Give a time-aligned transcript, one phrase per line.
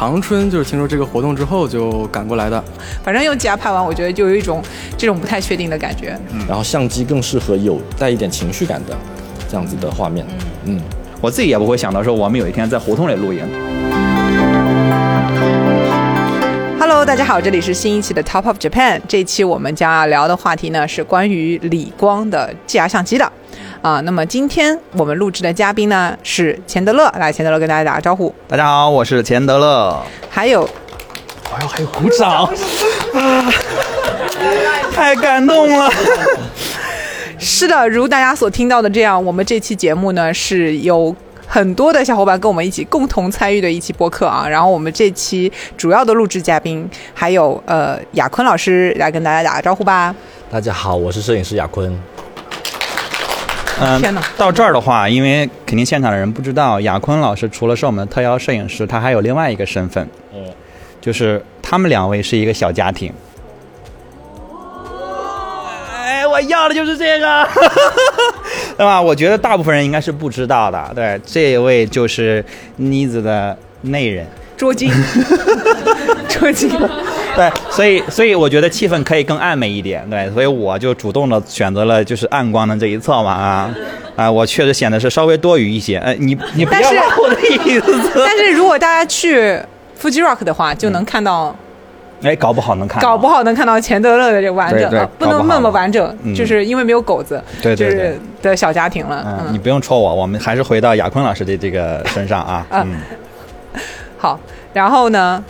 [0.00, 2.64] 长春，就是听说这个活动之后就赶过来的。
[3.04, 4.62] 反正用 GR 拍完，我觉得就有一种
[4.96, 6.18] 这种不太确定的感觉。
[6.32, 8.96] 嗯，然后相机更适合有带一点情绪感的
[9.46, 10.24] 这样子的画面。
[10.64, 10.80] 嗯，
[11.20, 13.46] 我自己也不会想到说我们有一天在胡同里露营。
[16.78, 18.98] Hello，大家好，这里是新一期的 Top of Japan。
[19.06, 23.30] 这一期我们将要聊的话题呢是关于理光的 GR 相机的。
[23.82, 28.34] 啊，那么今天我们录制的嘉宾呢是钱德勒，来，钱德勒跟大家打个招呼。
[28.46, 29.96] 大家好，我是钱德勒。
[30.28, 30.62] 还有，
[31.50, 32.44] 哎呦，还有鼓掌
[33.14, 33.50] 啊！
[34.92, 35.90] 太感动了。
[37.38, 44.46] 是的，如大家所听到的这样，我们这期节目呢是有很多的小伙伴跟我们一起共同参与的一期播客啊。
[44.46, 50.14] 然后我们这期主要的录制嘉宾还有呃雅坤老师来跟大家打个招呼吧。
[50.50, 51.98] 大家好，我是摄影师雅坤。
[53.80, 60.44] 嗯， 到这儿的话，因为肯定现场的人不知道，亚坤老师除了是我们的特邀摄影师，他还有另外一个身份，嗯，
[61.00, 63.12] 就是他们两位是一个小家庭。
[65.96, 67.48] 哎，我要的就是这个，
[68.76, 69.00] 对吧？
[69.00, 70.92] 我觉得大部分人应该是不知道的。
[70.94, 72.44] 对，这位就是
[72.76, 74.92] 妮子的内人，捉金，
[76.28, 76.70] 捉金。
[77.36, 83.74] 对，所以所以我觉得气氛可以更暧昧一点，对，所以我就主动的选择了就是暗光的这一侧嘛，啊
[84.16, 88.10] 啊，我确实显得是稍微多余一些，呃，你你不要我的意思。
[88.14, 89.58] 但是如果大家去
[90.00, 91.54] Fuji Rock 的话，就能看到，
[92.22, 99.24] 哎，搞不好能看，搞不好能看到钱德勒的这个完整，不能那么完整，就是因为没有狗子，对对对，的小家庭了。
[99.26, 102.66] 嗯，你不用戳我，我们还是回到亚坤老师的这个身上啊。
[102.72, 102.96] 嗯，
[104.18, 104.38] 好，
[104.72, 105.42] 然后呢，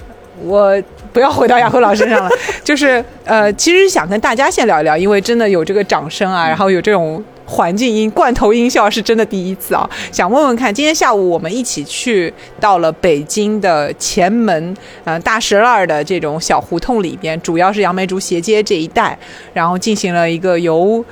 [0.44, 0.80] 我。
[1.12, 2.30] 不要回到亚坤老师身上了，
[2.62, 9.88] 就是呃，其实想跟大家先聊一聊，因为真的有这个掌声啊，然后有这种环境音、罐头音效是真的第一次啊。
[10.12, 19.18] 想问问看，今天下午我们一起去到了北京的前门，呃，大石栏的这种小胡同里边，主要是杨梅竹斜街这一带，
[19.52, 21.04] 然后进行了一个由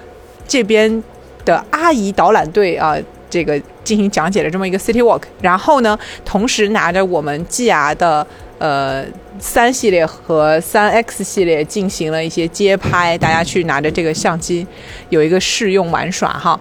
[0.47, 1.03] 这边
[1.45, 2.97] 的阿姨导览队啊，
[3.31, 8.27] 这个进行讲解的这么一个 City Walk，然后呢，同时拿着我们 GR 的。
[8.59, 9.05] 呃，
[9.39, 14.67] 三系列和三 X 系列进行了一些街拍，大家去拿着这个相机，
[15.11, 16.59] 有一个试用玩耍哈。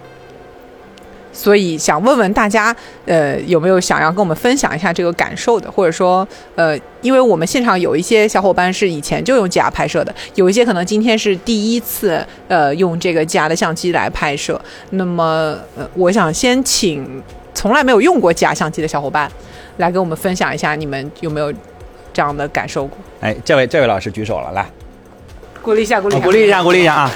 [1.38, 2.74] 所以想问问大家，
[3.06, 5.70] 呃，有没有想要跟我们分享一下这个感受的？
[5.70, 6.26] 或者说，
[6.56, 14.60] 呃，因为我们现场有一些小伙伴是以前就用 GR 拍摄的，有一些可能今天是第一次，呃，用这个 GR 的相机来拍摄。
[14.90, 17.22] 那么，呃，我想先请
[17.54, 19.30] 从来没有用过 GR 相机的小伙伴
[19.76, 21.54] 来跟我们分享一下，你们有没有？
[22.10, 22.98] 这样的感受过。
[23.20, 24.66] 哎，这位这位老师举手了，来，
[25.62, 27.12] 鼓励一下，鼓励一下，鼓励一下，鼓励一下啊！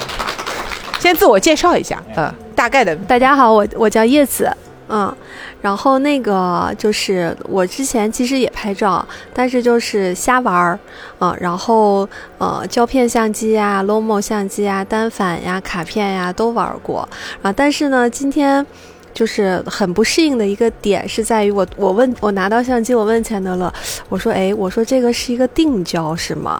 [1.03, 2.95] 先自我介绍一下，呃，大概的。
[2.95, 4.49] 大家好，我我叫叶子，
[4.87, 5.13] 嗯，
[5.59, 10.79] 然后那个就是我之前其实也拍照，但是就是瞎玩儿，
[11.19, 17.05] 嗯，然后呃胶片相机呀、Lomo 相机呀、单反呀、卡片呀都玩过
[17.41, 18.65] 啊，但是呢，今天。
[19.13, 23.71] 就是很不适应的一个点是在于我，我问我拿到相机，我问钱德勒，
[24.09, 26.59] 我说，哎，我说这个是一个定焦是吗？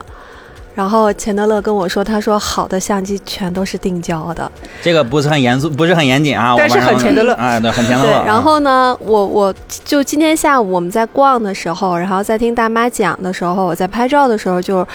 [0.76, 4.52] 然后钱德勒跟我说，他说好的相机全都是定焦的。
[4.82, 6.56] 这个不是很严肃，不是很严谨啊。
[6.58, 8.24] 但是很钱德勒，哎，对，很钱德勒。
[8.26, 14.88] 然后呢，我我就今天下午我们在逛的时候，然后在听大妈讲的时候，我在拍照的时候就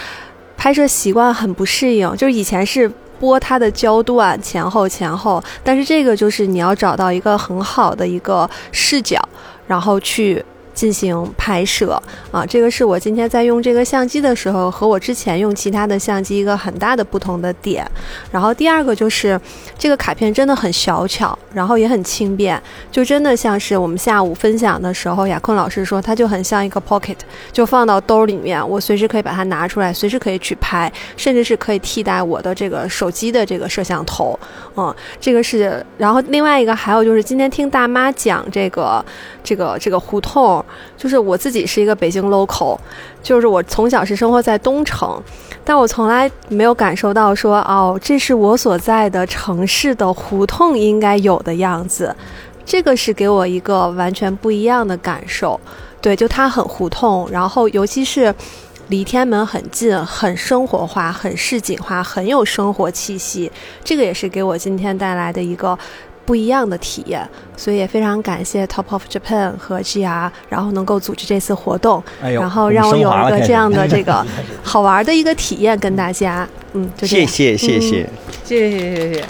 [0.57, 2.91] 拍摄习惯很不适应，就是以前是。
[3.19, 9.19] 拨它的焦段前后前后，但是这个就是你要找到一个很好的一个视角，
[9.67, 10.41] 然后去。
[10.79, 12.01] 进行拍摄
[12.31, 17.85] 啊，这个是我今天在用这个相机的时候和我之前用其他的相机一个很大的不同的点。
[18.31, 19.37] 然后第二个就是
[19.77, 22.57] 这个卡片真的很小巧，然后也很轻便，
[22.89, 27.17] 就真的像是我们下午分享的时候，雅坤老师说它就很像一个 pocket，
[27.51, 34.39] 就放到兜里面，我随时可以把它拿出来，随时可以去拍，甚至是可以替代我的这个手机的这个摄像头。
[34.77, 35.85] 嗯，这个是。
[35.97, 39.03] 然后另外一个还有就是今天听大妈讲这个
[39.43, 40.63] 这个这个胡同。
[40.97, 42.77] 就是我自己是一个北京 local，
[43.21, 45.21] 就是我从小是生活在东城，
[45.63, 52.15] 但我从来没有感受到说哦，这是我所在的城市的胡同应该有的样子，
[52.65, 55.59] 这个是给我一个完全不一样的感受。
[56.01, 58.33] 对，就它很胡同，然后尤其是
[58.87, 63.51] 离天安门很近，很生活化，很市井化，很有生活气息，
[63.83, 65.77] 这个也是给我今天带来的一个。
[66.29, 67.27] 不一样的体验
[67.57, 74.23] 所以也非常感谢 top of japan 和 gr 然后能够组织这次活动然后让我有一个这样的这个
[74.61, 76.47] 好玩的一个体验跟大家。
[76.73, 78.07] 嗯就是谢谢谢谢。
[78.43, 79.25] 谢谢谢谢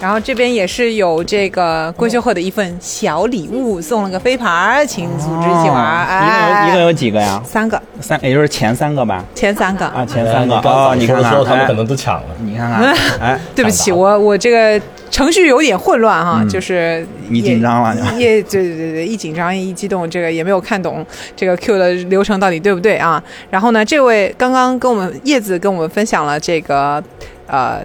[0.00, 6.06] 然后这边也是有这个郭秀慧的一份小礼物送了个飞盘请组织一起玩。
[6.06, 7.42] 哎一共有一共有几个呀？
[7.44, 7.80] 三个。
[8.00, 9.22] 三也就是前三个吧。
[9.34, 9.84] 前三个。
[9.84, 10.56] 啊前三个。
[10.56, 12.28] 啊你看看所有他们可能都抢了。
[12.40, 14.80] 你看看哎 对不起我我这个
[15.16, 21.04] 程序有点混乱哈，嗯就是你紧张了也对对对对，一紧张一激动，这个也没有看懂
[21.34, 23.22] 这个 Q 的流程到底对不对啊？
[23.48, 27.02] 然后呢，这位刚刚跟我们叶子跟我们分享了这个
[27.46, 27.82] 呃。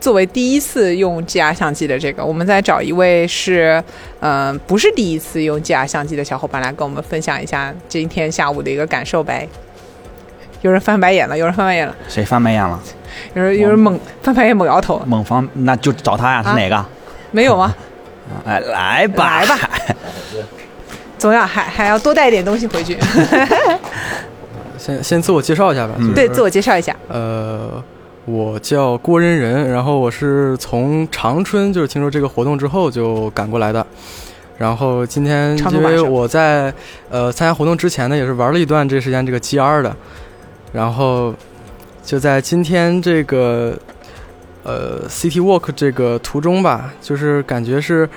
[0.00, 3.82] 作为第一次用 GR 相机的这个，我们再找一位是，
[4.20, 9.46] 嗯、不是第一次用 GR 相机的小伙伴来跟我们分享一下今天下午的一个感受呗。
[10.62, 12.80] 有人翻白眼了，有人翻白眼了，谁翻白眼了？
[13.34, 16.84] 有人有人猛翻白眼猛摇头，猛方，那就找他呀，是啊哪个？
[17.30, 17.74] 没有吗？
[18.44, 19.56] 哎，来吧，来吧，
[21.18, 22.98] 总要还还要多带一点东西回去。
[24.76, 25.94] 先先自我介绍一下吧。
[25.98, 26.94] 嗯就是对，自我介绍一下。
[27.08, 27.82] 呃，
[28.26, 33.84] 我叫郭仁仁，然后我是从长春就是听说这个活动之后就赶过来的。
[34.56, 36.72] 然后今天因为我在
[37.10, 39.96] 呃参加活动之前呢，也是玩了一段这时间这个 GR 的，
[40.72, 41.34] 然后
[42.04, 43.78] 就在今天这个
[44.62, 48.08] 呃 City Walk 这个途中吧，就是感觉是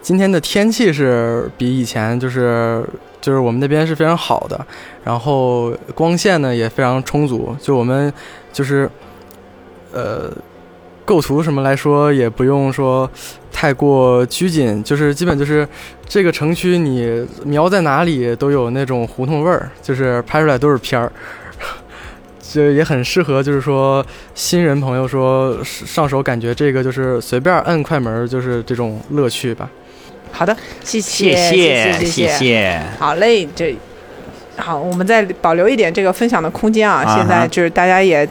[0.00, 2.84] 今天的天气是比以前就是
[3.20, 4.66] 就是我们那边是非常好的，
[5.04, 8.12] 然后光线呢也非常充足，就我们
[8.52, 8.90] 就是
[9.92, 10.30] 呃
[11.04, 13.08] 构图什么来说也不用说
[13.52, 15.66] 太过拘谨，就是基本就是
[16.06, 21.12] 这个城区你瞄在哪里都有那种胡同味儿，就是拍出来都是片儿。
[22.52, 24.04] 就也很适合，就是说
[24.34, 29.70] 新人朋友说上手感觉这个就是随便摁快门，就是这种乐趣吧。
[30.30, 32.82] 好的，谢谢谢谢谢谢。
[32.98, 33.74] 好嘞，这
[34.56, 37.02] 好，我们再保留一点这个分享的空间啊。
[37.06, 38.28] 啊现在就是大家也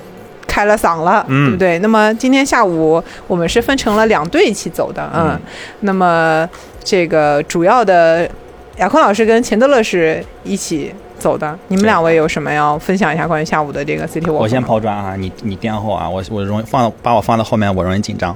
[0.48, 1.80] 开了嗓了，嗯对不对？
[1.80, 5.30] 那么今天下午我们是分成了两队一起走的，嗯。
[5.30, 5.42] 嗯
[5.82, 6.48] 那么
[6.84, 8.30] 这个主要的
[8.78, 10.92] 亚坤老师跟钱德勒是一起
[11.22, 14.34] 走的，你们两位有什么要分享一下关于下午的这个 City Walk？
[14.34, 18.36] 我先抛砖啊，你你垫后啊，我我容易放把我放到后面，我容易紧张。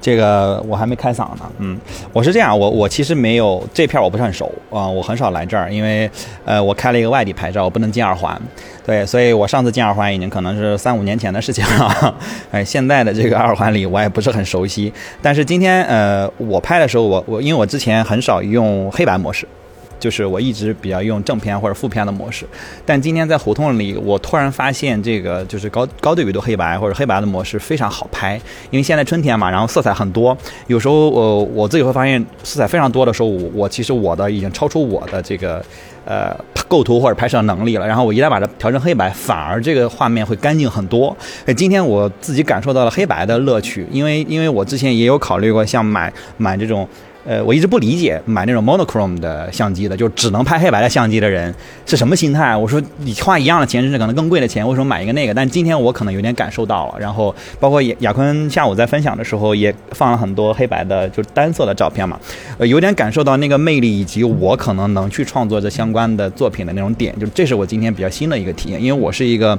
[0.00, 1.80] 这个我还没开嗓呢，嗯，
[2.12, 6.10] 我是这样，我我其实没有这片儿我不是很熟啊、我很少来这儿，因为
[6.44, 8.38] 呃我开了一个外地牌照，我不能进二环，
[8.84, 12.14] 对，所以我上次进二环已经可能是三五年前的事情了，
[12.50, 14.92] 哎，现在的这个二环里我也不是很熟悉，
[15.22, 19.48] 但是今天呃我拍的时候，我我因为我之前很少用黑白模式。
[19.98, 22.46] 就是我一直比较用正片或者负片的模式，
[22.84, 28.40] 但今天在胡同里，我突然发现这个就是高高对比度黑白或者黑白的模式非常好拍，
[28.70, 35.64] 因为现在春天嘛，然后色彩很多，有时候我我自己会发现色彩非常多的时候，我我其实我的已经超出我的这个
[36.04, 36.36] 呃
[36.68, 41.16] 构图或者拍摄能力了，然后我一旦把它调成黑白，反而这个画面会干净很多。
[41.56, 46.86] 今天我自己感受到了黑白的乐趣，因为因为我之前也有考虑过像买买这种。
[47.26, 51.52] 呃，我一直不理解买那种 monochrome 的相机的，就只能拍黑白的相机的人
[51.84, 52.56] 是什么心态？
[52.56, 55.34] 我说你花一样的钱，甚至可能更贵的钱，为什么买一个那个？
[55.34, 56.94] 但今天我可能有点感受到了。
[57.00, 62.16] 然后包括雅雅坤下午在分享的时候，也放了很多黑白的，就是单色的照片嘛，
[62.58, 69.58] 呃，有点感受到那个魅力，以及我可能能去创作这相关的作品的那种点，就这是我今天比较新的一个体验，因为我是一个。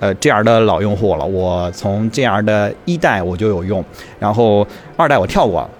[0.00, 3.84] 呃，GR 的老用户了，我从 GR 的一代我就有用，
[4.18, 4.66] 然后
[4.96, 5.70] 二代我跳过。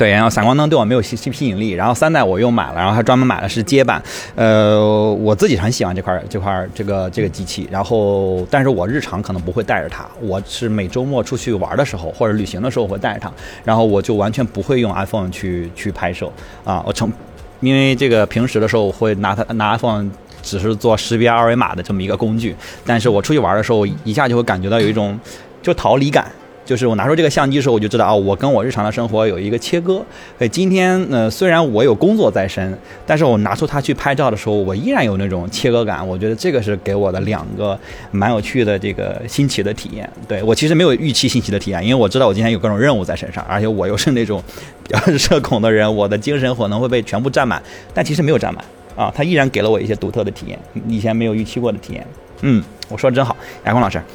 [0.00, 4.02] 对，然后闪光灯对我没有吸吸吸引力，然后三代我又买了，然后还专门买的是街版，
[4.34, 13.30] 呃，我自己很喜欢这块这块这个这个机器，然后但是我日常可能不会带着它，我是每周末出去玩的时候或者旅行的时候会带着它，
[13.62, 16.32] 然后我就完全不会用 iPhone 去去拍摄
[16.64, 17.12] 啊，我成，
[17.60, 20.10] 因为这个平时的时候我会拿它拿 iPhone。
[20.42, 25.20] 只是做识别二维码的这么一个工具，但是我出去玩的时候，一下就会感觉到有一种
[25.60, 26.32] 就逃离感，
[26.70, 29.94] 就是我拿出这个相机的时候，我就知道啊，我跟我日常的生活有一个切割。
[30.38, 36.06] 所以今天呃，虽然我有工作在身，但是我拿出它去拍照的时候，我依然有那种切割感。
[36.06, 37.76] 我觉得这个是给我的两个
[38.12, 40.08] 蛮有趣的这个新奇的体验。
[40.28, 44.40] 对我其实没有预期新奇的体验，因为我知道我今天有各种任务在身上，而且我又是那种
[44.84, 47.60] 比较 社恐的人，我的精神可能会被全部占满，
[47.92, 48.64] 但其实没有占满。
[48.94, 52.06] 啊，它依然给了我一些独特的体验，以前没有预期过的体验。
[52.42, 54.00] 嗯，我说的真好，亚光老师。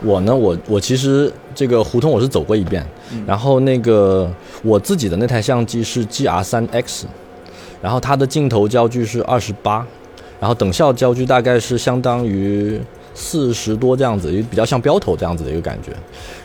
[0.00, 2.86] 我呢，我我其实这个胡同我是走过一遍，
[3.26, 4.30] 然后那个
[4.62, 7.06] 我自己的那台相机是 GR 三 X，
[7.82, 9.84] 然后它的镜头焦距是二十八，
[10.38, 12.80] 然后等效焦距大概是相当于
[13.12, 15.90] 四十多这样子，也比较像标头这样子的一个感觉。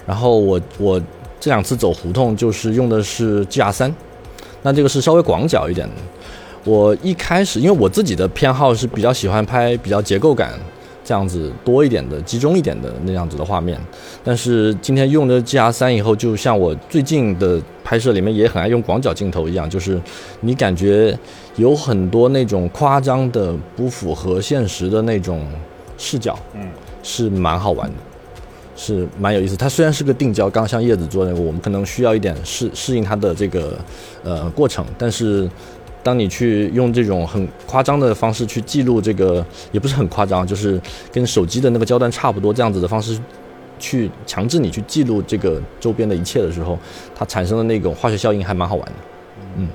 [0.08, 1.00] 然后我我
[1.40, 3.94] 这两次走胡同就是用的是 GR 三，
[4.64, 5.94] 那这个是稍微广角一点的。
[6.64, 10.54] 我一开始因为我自己的偏好是比较喜欢拍比较结构感
[11.04, 13.80] 这样子多一点的、集中一点的那样子的画面。
[14.24, 20.02] 但是今天用了 GR 三以后，就像我最近的拍摄里面也很爱用广角镜头一样，就是
[20.42, 21.18] 你感觉
[21.56, 25.46] 有很多那种夸张的、不符合现实的那种
[25.98, 26.68] 视角，嗯，
[27.04, 27.96] 是蛮好玩的。
[28.76, 33.78] 是蛮有意思，它虽然是个定焦，刚像叶子做那个，我们可能需要一点适适应它的这个
[34.24, 35.48] 呃过程，但是
[36.04, 40.80] 当你去用这种很夸张的方式去记录这个，也不是很夸张，就是
[41.12, 43.18] 跟手机的那个焦段差不多这样子的方式，
[43.80, 46.78] 去强制你去记录这个周边的一切的时候，
[47.16, 48.94] 它产生的那种化学效应还蛮好玩的。
[49.58, 49.70] 嗯，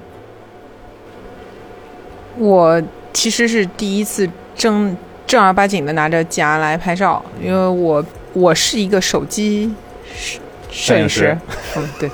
[2.37, 2.83] 我
[3.13, 9.71] 其实是第一次正正儿八经的拿着夹来拍照，因为我我是一个手机
[10.15, 10.39] 摄
[10.71, 11.37] 摄影师，
[11.77, 12.11] 嗯，对，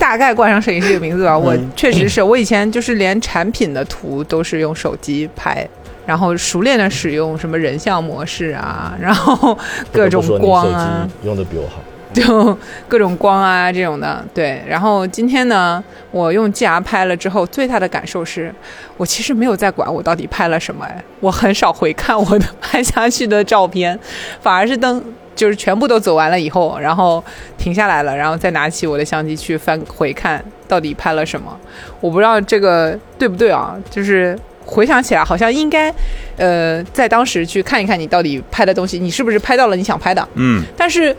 [0.00, 1.38] 大概冠上摄影师这个名字吧。
[1.38, 5.64] 我确实是我以前就是连产品的图都是用手机拍，
[6.06, 9.56] 然后熟练的使用什么人像模式啊，然后
[9.92, 11.76] 各种光啊，用的比我好。
[12.12, 14.60] 就各种光啊这种的，对。
[14.66, 15.80] 然后今天呢，
[16.10, 18.52] 我用 GR 拍了之后，最大的感受是，
[18.96, 23.96] 我其实没有在管我到底拍了什么，哎，我很少回看我的 拍下去的照片，
[24.40, 25.00] 反而是等
[25.34, 27.22] 就是全部都走完了以后，然后
[27.56, 31.56] 停下来了，然后再拿起我的相机去翻回看到底拍了什么。
[32.00, 33.76] 我不知道这个对不对啊？
[33.90, 35.92] 就是回想起来，好像应该，
[36.36, 40.26] 呃，在当时去看一看你到底拍的东西，你是不是拍到了你想拍的？
[40.34, 41.14] 嗯，但是。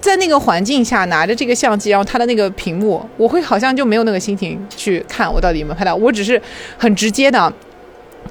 [0.00, 5.94] 在那个环境下拿着这个相机，然后它的那个屏幕，我会好像就没有那个心情去看我到底有没有拍到。
[5.94, 6.40] 我只是
[6.78, 7.52] 很直接的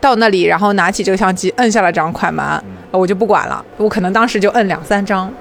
[0.01, 2.43] 到那里，然后拿起这个相机，摁下了张快门，
[2.91, 3.63] 我就不管了。
[3.77, 5.31] 我可能当时就摁两三张，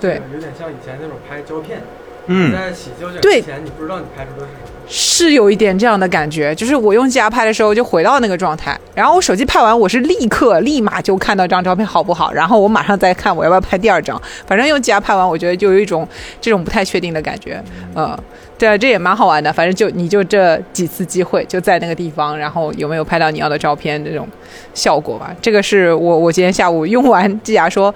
[0.00, 1.80] 对，有点像以前那种拍胶片，
[2.26, 4.68] 嗯，在洗胶卷之前，你不知道你拍出的是什么。
[4.90, 14.20] 是有一点这样的感觉，就是我用 GR 拍的时候就回到那个状态，然后我手机拍完，我是立刻立马就看到这张照片好不好，然后我马上再看我要不要拍第二张。
[14.46, 16.08] 反正用 GR 拍完，我觉得就有一种
[16.40, 17.62] 这种不太确定的感觉，
[17.94, 18.18] 嗯，
[18.58, 19.52] 对，这也蛮好玩的。
[19.52, 24.26] 反正就你就这几次机会就在那个地方，然后有没有拍到你要的照片这种
[24.74, 25.34] 效果吧？
[25.40, 27.94] 这个是我我今天下午用完 机甲说。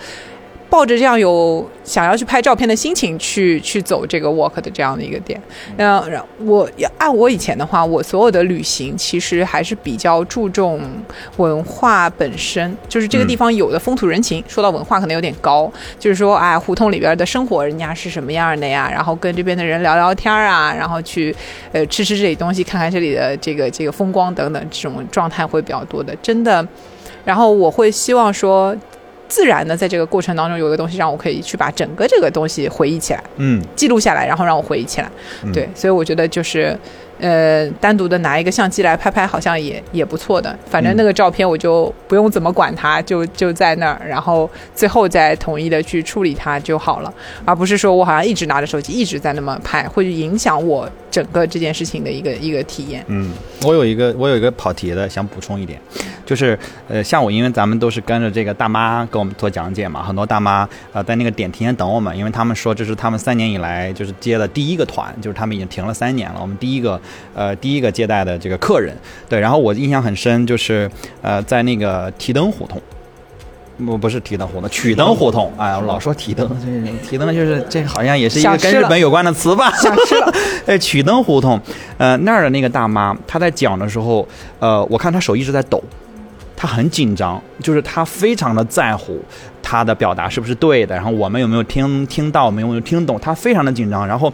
[0.73, 5.39] 抱着这样有想要去拍照片的心情去去走这个 walk 的这样的一个点，
[5.77, 6.03] 嗯，
[6.39, 10.81] 我要按我以前的话，我所有的旅行其实还是比较注重
[11.37, 14.43] 文化本身，就是这个地方有的风土人情。
[14.49, 18.89] 说到文化可能有点高，就是说，哎，胡同里边的生活人家是什么样的呀？
[18.91, 21.37] 然后跟这边的人聊聊天啊，然后去
[21.73, 26.67] 呃吃吃这里东西，看看这里的这个这个风光等等，这种状态会比较多的，真的。
[27.27, 28.75] 然后我会希望说。
[29.33, 35.11] 自然的，在这个过程当中，有一个东西让我可以去把整个这个东西回忆起来，嗯，记录下来，然后让我回忆起来。
[35.55, 36.79] 对，所以我觉得就是，
[37.19, 40.55] 呃，单独的拿一个相机来拍拍，好像也也不错的。
[40.67, 47.11] 反正那个照片我就不用怎么管它，就就在那儿，然后最后再统一的去处理它就好了，
[47.47, 53.05] 而不是说我好像一直拿着手机一直在那么拍，会影响我整个这件事情的一个一个体验。
[53.07, 55.81] 嗯，我有一个我有一个跑题的，想补充一点。
[56.25, 66.99] 就是呃，下午因为咱们都是跟着这个大妈给我们做讲解嘛，很多大妈呃在那个点提前等我们，因为他们说这是他们三年以来就是接的第一个团，就是他们已经停了三年了，我们第一个
[67.35, 68.97] 呃第一个接待的这个客人。
[69.29, 70.91] 对，然后我印象很深，就是
[71.21, 72.81] 呃在那个提灯胡同，
[73.85, 75.53] 不不是提灯胡同，曲灯胡同。
[75.59, 79.71] 哎，我老说提灯，这提灯就是这好像也是一个跟日本有关的词吧？
[79.77, 80.33] 想吃了。
[80.67, 81.61] 哎，曲灯胡同，
[81.99, 84.27] 呃那儿的那个大妈，她在讲的时候，
[84.59, 85.83] 呃我看她手一直在抖。
[86.55, 89.21] 她很紧张，就是她非常的在乎
[89.61, 94.07] 她的表达是不是对的，然后我们有没有听听到，有没有听懂，她非常的紧张。
[94.07, 94.33] 然后，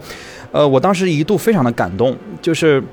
[0.51, 2.83] 呃，我当时一度非常的感动，就是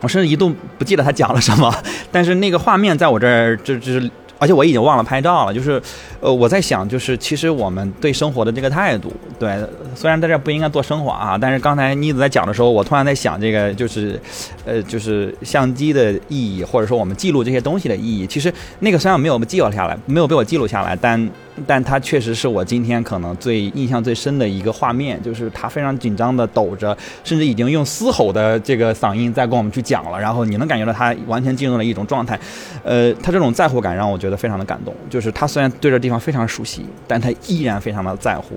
[0.00, 1.74] 我甚至一度不记得她讲了什么，
[2.12, 4.08] 但是那个画面在我这儿，就就是。
[4.38, 5.82] 而且我已经忘了拍照了，就是，
[6.20, 9.58] 呃，我在想，就是其实我们对生活的这个态度，对，
[9.94, 14.20] 虽然在这不应该做升华啊，但是刚才妮子在讲的时候，我突然在想这个，就是，
[14.64, 21.28] 呃，就是相机的意义，或者说我们记录这些东西的意义，其实那个虽然没有记录下来，没有被我记录下来，但。
[21.66, 30.20] 但他确实是我今天可能最印象最深的一个画面，就是他非常紧张的抖着，甚至已经用嘶吼的这个嗓音在跟我们去讲了。
[30.20, 32.38] 然后你能感觉到他完全进入了一种状态，
[32.82, 34.94] 呃，他这种在乎感让我觉得非常的感动。
[35.10, 38.56] 就是他虽然对这地方非常熟悉，但他依然非常的在乎，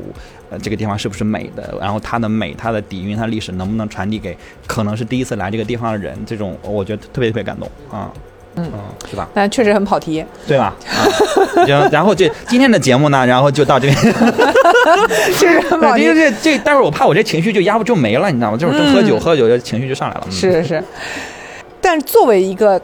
[0.50, 8.12] 呃，这个地方是不是美的，然后它的美、它的底蕴、它历史能不能传递给可能是第一次来这个地方的人，这种我觉得特别特别感动啊。
[9.10, 9.28] 是吧？
[9.34, 10.76] 但确实很跑题，对吧？
[11.66, 13.98] 行，然后这 今天的节目呢，然后就到这边。
[15.38, 18.58] 确实很跑题，这这待会儿我怕我这情绪就压不就没了，你知道吗？
[18.58, 20.28] 就是正喝酒，喝酒这情绪就上来了。
[20.30, 20.84] 是是是。
[21.80, 22.80] 但作为一个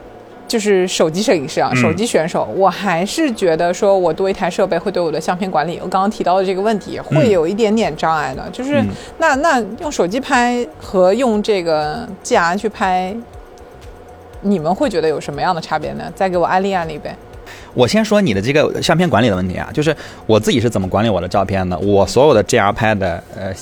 [0.48, 8.44] 就是手机摄影师啊，嗯手机选手，我还是觉得说我多一台设备会对我的相片管理，我刚刚提到的这个问题会有一点点障碍的。
[8.52, 13.16] 就是、嗯那那用手机拍和用这个 GR 去拍，
[14.42, 16.12] 你们会觉得有什么样的差别呢？
[16.16, 17.16] 再给我案例案例呗。
[17.74, 21.78] 我先说你的这个相片管理的问题啊，就是我自己是怎么管理我的照片的？
[21.80, 23.54] 我所有的 GR 拍的呃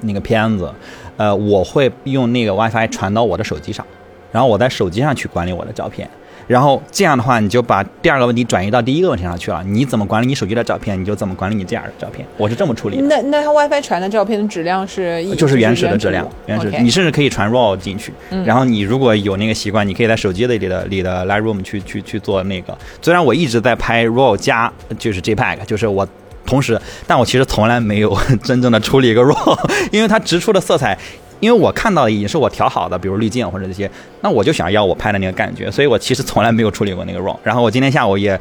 [0.00, 0.70] 那个片子，
[1.16, 3.84] 呃，我会用那个 WiFi 传到我的手机上，
[4.32, 6.08] 然后我在手机上去管理我的照片。
[6.46, 9.62] 然后这样的话，你就把第二个问题转移到第一个问题上去了。
[9.64, 12.26] 你怎么管理你手机的照片，你就怎么管理你这样的照片。
[12.36, 13.02] 我是这么处理的。
[13.06, 16.70] 那那它 WiFi 传的照片的质量是一就是原始的质量，原始。
[16.82, 22.76] 你甚至可以传 RAW 进去，嗯然后你如果有那个习惯，你可以在手机的里的里的 Lightroom 去去去做那个。
[23.00, 26.06] 虽然我一直在拍 RAW 加就是 JPEG，就是我
[26.44, 29.58] 同时，但我其实从来没有 真正的处理一个 RAW，
[29.90, 30.98] 因为它直出的色彩。
[31.44, 33.90] 因为我看到的已经是我调好的，比如滤镜或者这些，
[34.22, 37.36] 那我就想要我拍的那个感觉，所以我其实从来没有处理过那个 RAW。
[37.42, 38.40] 然后我今天下午也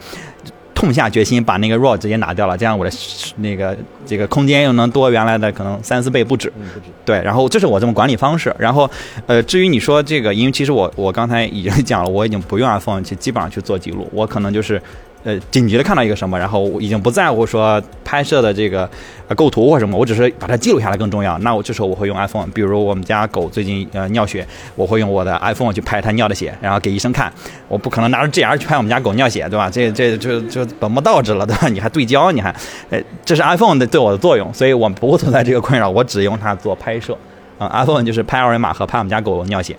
[0.73, 2.91] 痛下决心把那个 RAW 直接拿掉了，这样我的
[3.39, 6.47] 那个这个空间又能多原来的可能三四倍不止。
[6.57, 6.85] 嗯，不止。
[7.03, 8.55] 对，然后这是我这么管理方式。
[8.57, 8.89] 然后，
[9.27, 14.81] 呃，至于你说这个，因为其实我我刚才已经讲了，我已经不用 iPhone 去基本上去做记录，我可能就是。
[15.23, 18.89] 呃，紧急的看到一个什么，然后我已经不在乎说拍摄的这个
[19.27, 21.37] 呃构图或什么，我只是把它记录下来更重要。
[21.39, 27.31] 那我这时候我会用 iPhone，比如我们家狗最近呃尿血，我会用我的 iPhone 去拍它尿的血，然后给医生看。
[27.67, 29.69] 我不可能拿着 GR 去拍我们家狗尿血，对吧？
[29.69, 31.67] 这这就就本末倒置了，对吧？
[31.69, 32.53] 你还对焦，你还，
[32.89, 37.17] 呃，这是 iPhone 的对我的作用，所以我不会存在这个困扰，我只用它做拍摄。
[37.59, 39.75] 啊、i p h o n e 就是拍二维码和拍我们家狗尿血。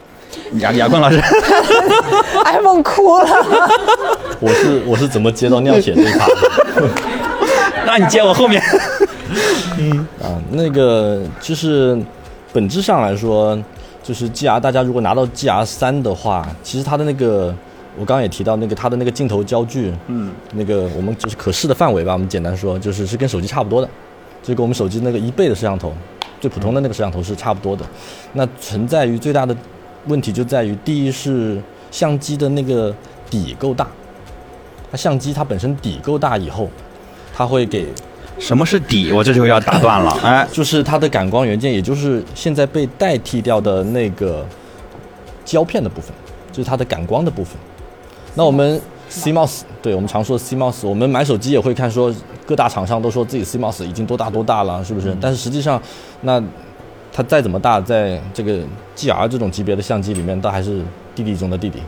[0.54, 1.20] 亚亚坤老师，
[2.44, 3.26] iPhone 哭了。
[4.40, 6.88] 我是我是怎么接到尿血这一趴的？
[7.86, 8.62] 那你接我后面。
[9.78, 11.98] 嗯啊，那个就是
[12.52, 13.58] 本质上来说，
[14.02, 17.52] 就是 GR，大家如果拿到 GR 三的话，其实它的那个，
[17.98, 23.88] 我刚刚也提到那个它的那个镜头焦距，嗯，那个我们就是可视的范围吧，我们简单说，就是是跟手机差不多的，
[24.42, 25.92] 就跟我们手机那个一倍的摄像头，
[26.40, 27.84] 最普通的那个摄像头是差不多的。
[28.34, 29.56] 那存在于最大的
[30.06, 31.60] 问题就在于，第一是
[31.94, 32.92] 相机的那个
[33.30, 33.86] 底够大，
[34.90, 36.68] 它相机它本身底够大以后，
[37.32, 37.86] 它会给
[38.40, 39.12] 什么是底？
[39.12, 40.10] 我这就要打断了。
[40.24, 44.44] 哎，就是它的感光元件，也就是现在被代替掉的那个
[45.44, 46.10] 胶片的部分，
[46.50, 47.56] 就是它的感光的部分。
[48.34, 52.12] 那我们 CMOS，对我们常说 CMOS，我们买手机也会看说
[52.44, 55.16] 各大厂商都说自己 CMOS 已经多大多大了，是不是？
[55.20, 55.80] 但是实际上，
[56.22, 56.42] 那
[57.12, 58.58] 它再怎么大，在这个
[58.96, 60.82] GR 这种级别的相机里面，都还是
[61.14, 61.78] 弟弟中的弟弟。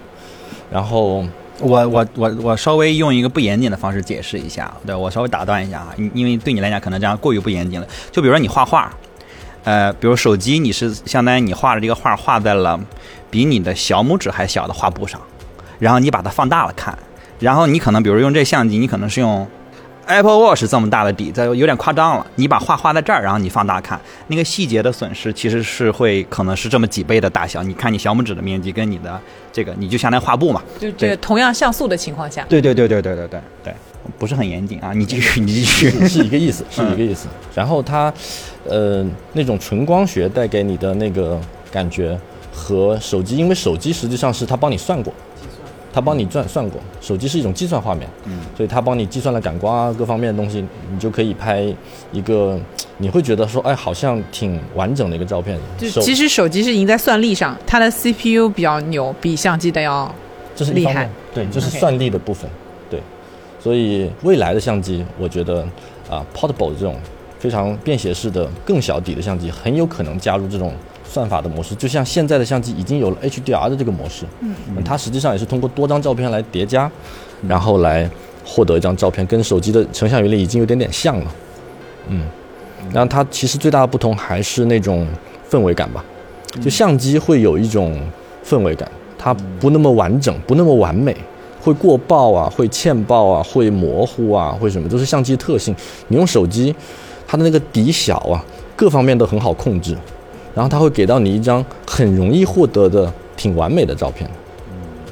[0.71, 1.25] 然后
[1.61, 7.87] 我我我我稍微用一个不严谨的方式解释一下，对我稍微打断一下啊，因为对你来讲可能这样过于不严谨了。
[8.11, 8.93] 就比如说你画画，
[9.65, 12.79] 呃，比如手机你是相当于你画的这个画画在了
[13.31, 15.21] 比你的小拇指还小的画布上，
[15.79, 16.99] 然后你把它放大了看，
[17.39, 19.47] 然后你可能比如用这相机，你可能是用
[20.07, 22.27] Apple Watch 这么大的底，这有点夸张了。
[22.37, 27.63] 你把画画在这儿，然后你放大看，那个细节的损失其实是会可能是这么几倍的大小。
[27.63, 29.21] 你看你小拇指的面积跟你的
[29.53, 33.75] 这个，你就相当于画布嘛，就这个同样像素的情况下，对对对对对对对对，
[34.17, 35.91] 不是很严谨啊，你继续你继续。
[35.91, 37.27] 是是一个意思，是一个意思。
[37.55, 38.13] 然后它，
[38.69, 41.41] 呃，那种纯光学带给你的那个
[41.73, 42.17] 感觉
[42.53, 45.13] 和手机，因为手机实际上是它帮你算过，
[45.97, 51.75] 它帮你算算过，手机是一种计算画面，嗯，所以它帮你计算了感光啊各方面的东西，你就可以拍
[52.13, 52.61] 一个，
[52.99, 55.59] 你会觉得说，哎，好像挺完整的一个照片。
[55.81, 60.15] 手就其实手机是赢在算力上，它的 CPU 比较牛，比相机的要
[60.55, 62.51] 这是厉害，对，就是算力的部分，
[62.91, 63.01] 对，
[63.59, 65.67] 所以未来的相机，我觉得
[66.11, 66.95] 啊，portable 这种
[67.39, 70.73] 非常便携式的更小底的相机，很有可能加入这种
[71.05, 76.91] 算法的模式，就像现在的相机已经有了 HDR 的这个模式，嗯，它实际上也是通过多张照片来叠加，
[77.47, 78.09] 然后来
[78.45, 81.35] 获得一张照片，跟手机的成像原理已经有点点像了，
[82.09, 82.23] 嗯，
[82.93, 85.07] 然后它其实最大的不同还是那种
[85.51, 86.05] 氛围感吧，
[86.63, 87.99] 就相机会有一种
[88.45, 91.17] 氛围感，它不那么完整，不那么完美，
[91.61, 95.75] 会过曝啊，会欠曝啊，会模糊啊，会什么，都是相机特性。
[96.09, 96.75] 你用手机，
[97.27, 98.45] 它的那个底小啊，
[98.77, 99.97] 各方面都很好控制，
[100.55, 104.31] 然后它会给到你一张很容易获得的挺完美的照片，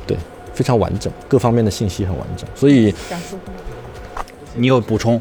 [0.06, 0.16] 对，
[0.54, 2.94] 非常完整，各方面的信息很完整，所以
[4.54, 5.20] 你有补充？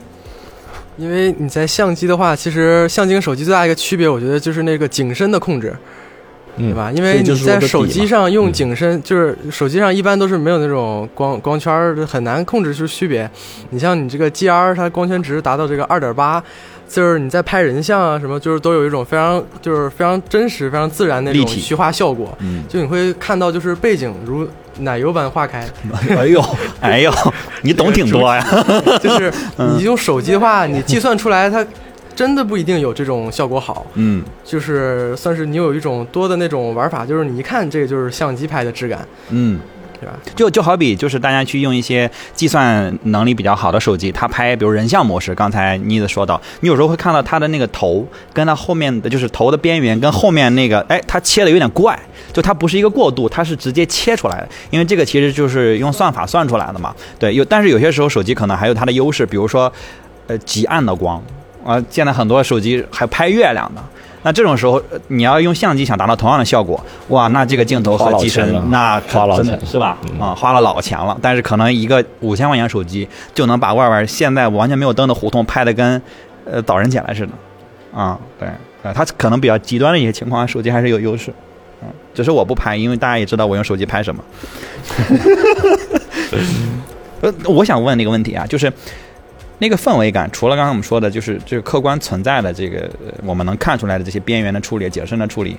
[0.95, 5.75] 因为你在相机的话，其实相机跟手机最大一个区别，我觉得就是那个景深的控制，
[6.57, 6.91] 嗯，对吧？
[6.91, 13.27] 因为你在手机上用嗯景深，就是手机上一般都是没有那种光光圈，很难控制出区别。
[13.71, 16.43] 你像你这个 GR，它光圈值达到这个二点八，
[16.93, 22.37] 就是你在拍人像啊什么，就是都有一种非常就是非常真实、非常自然那立体种虚化效果。
[22.41, 24.47] 嗯就你会看到，就是背景如
[24.79, 25.67] 奶油般化开，
[26.17, 26.43] 哎呦，
[26.81, 27.11] 哎呦，
[27.63, 28.45] 你懂挺多呀。
[29.01, 29.31] 就是
[29.75, 31.65] 你用手机的话，你计算出来它
[32.15, 33.85] 真的不一定有这种效果好。
[33.95, 39.59] 嗯就是算是你有一种多的那种玩法，就是你一看这个就是相机拍的质感，嗯。
[40.35, 51.97] 就就好比就是大家去用一些计算能力比较好的手机，它拍比如人像模式，刚才妮子说到，你有时候会看到它的那个头跟它后面的就是头的边缘跟后面那个，哎，它切的有点怪，
[52.31, 56.93] 就它不是一个过渡，它是直接切出来的，因为这个其实就是用算法算出来的嘛。
[57.19, 59.71] 对，有但是有些时候手机可能还有它的优势，比如说，
[60.27, 61.21] 呃，极暗的光
[61.65, 63.81] 啊，现在很多手机还拍月亮的。
[64.23, 69.97] 那这种时候，呃你要用相机想达到同样的效果，哇，那这个镜头和机身那可花老真的钱是吧？
[70.11, 71.17] 嗯啊，花了老钱了。
[71.21, 76.01] 但是可能一个五千块钱手机就能把外边现在完全没有灯的胡同拍的跟
[76.49, 77.31] 呃早晨起来似的，
[77.99, 78.47] 啊，对，
[78.81, 81.31] 呃，它可能比较极端的一些情况，手机还是有优势。
[81.81, 84.23] 嗯，只是我不拍，因为大家也知道我用手机拍什么。
[87.21, 88.71] 呃，我想问那个问题啊，就是
[89.63, 95.55] 那个氛围感，除了刚刚我们说的，就是就是客观存在的这个呃我们能看出来的这些边缘的处理、景深的处理，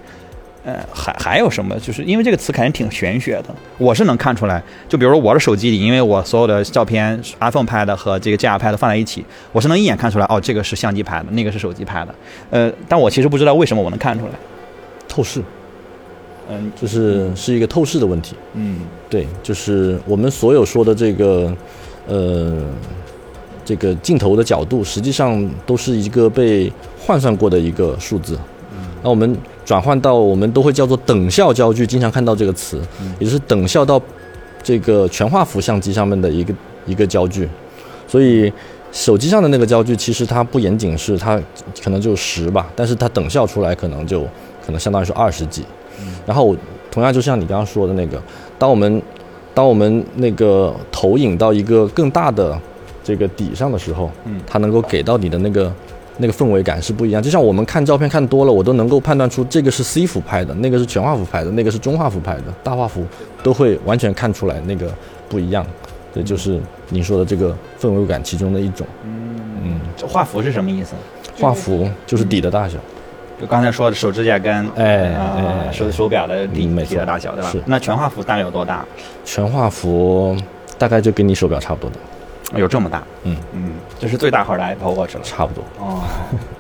[0.63, 1.75] 呃，还还有什么？
[1.81, 3.47] 就是因为这个词肯定挺玄学的，
[3.79, 4.63] 我是能看出来。
[4.87, 12.15] 就比如说我的手机里，因为我所有的照片 iPhone 拍的和这个 GR 拍的放在一起，我是能一眼看出来，哦，这个是相机拍的，那个是手机拍的。
[12.51, 14.33] 呃，但我其实不知道为什么我能看出来。
[15.09, 15.41] 透视，
[16.51, 18.37] 嗯就是是一个透视的问题。
[18.53, 21.55] 嗯对，就是我们所有说的这个，
[22.07, 22.65] 呃，
[23.65, 28.39] 这个镜头的角度，实际上都是一个被换算过的一个数字。
[29.03, 32.81] 那我们转换到我们都会叫做等效焦距，经常看到这个词，
[33.19, 34.01] 也就是等效到
[34.63, 36.55] 这个全画幅相机上面的一个
[36.87, 37.49] 一个焦距。
[38.09, 38.51] 所以
[38.93, 41.39] 手机上的那个焦距，其实它不严谨是它
[41.83, 44.23] 可能就十吧，但是它等效出来可能就
[44.65, 45.65] 可能相当于是二十几。
[46.27, 46.57] 然后
[46.91, 48.23] 同样就像你刚刚说的那个，
[48.59, 49.03] 当我们
[49.53, 52.59] 当我们那个投影到一个更大的
[53.05, 55.73] 这个底上的时候，嗯它能够给到你的那个
[56.17, 57.23] 那个氛围感是不一样。
[57.23, 63.07] 就像我们看照片看多了，我都能够判断出这个是 C 幅拍的，那个是全画幅拍的，那个是中画幅拍的，大画幅
[63.43, 64.93] 都会完全看出来那个
[65.29, 65.65] 不一样。
[66.15, 68.87] 这就是你说的这个氛围感其中的一种。
[69.05, 70.95] 嗯，这画幅是什么意思？
[71.41, 72.79] 画幅就是底的大小。
[73.41, 77.61] 就刚才说的手指甲跟哎啊哎手手表的底底的大小，对吧是？
[77.67, 78.87] 那全画幅大概有多大？
[79.25, 80.37] 全画幅
[80.79, 81.97] 大概就跟你手表差不多的，
[82.61, 83.03] 有这么大？
[83.25, 85.21] 嗯嗯，这是最大号的 Apple Watch 了。
[85.23, 85.65] 差不多。
[85.79, 86.03] 哦，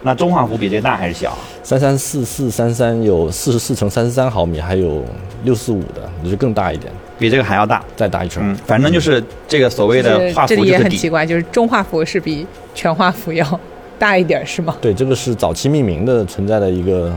[0.02, 1.36] 那中画幅比这大还是小？
[1.62, 5.04] 三三四四三三有四十四乘三十三毫米，还有
[5.44, 7.82] 六四五的，就是更大一点，比这个还要大。
[7.96, 8.42] 再大一圈。
[8.44, 10.78] 嗯，反正就是这个所谓的画这里幅就是底。
[10.78, 13.60] 也很奇怪，就是中画幅是比全画幅要
[13.98, 14.76] 大一点，是吗？
[14.80, 17.12] 对，这个是早期命名的存在的一个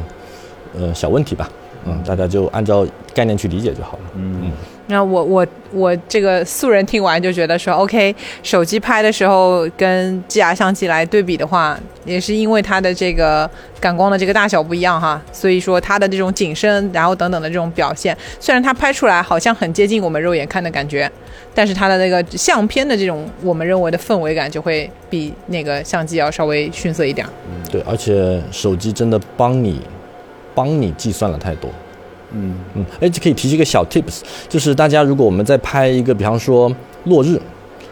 [0.77, 1.49] 呃小问题吧。
[1.85, 3.99] 嗯，大家就按照概念去理解就好了。
[4.15, 4.51] 嗯嗯，
[4.89, 13.49] 那我我我这个素人听完就觉得说，OK，手机拍的时候跟 GR 相机来对比的话，也是因为它的这个
[13.81, 21.11] 感光的这个大小不一样哈，所以说它的这种景深，然后等等的这种表现，虽然它拍出来好像很接近我们肉眼看的感觉，
[21.53, 27.33] 但是它的那个相片的这种我们认为的氛围感就会比那个相机要稍微逊色一点儿。
[27.69, 29.81] 对，而且手机真的帮你
[30.55, 31.69] 帮你计算了太多。
[32.33, 36.71] 嗯嗯，哎，就可以提一个小 tips，就是大家如果我们在拍一个，比方说
[37.05, 37.39] 落日，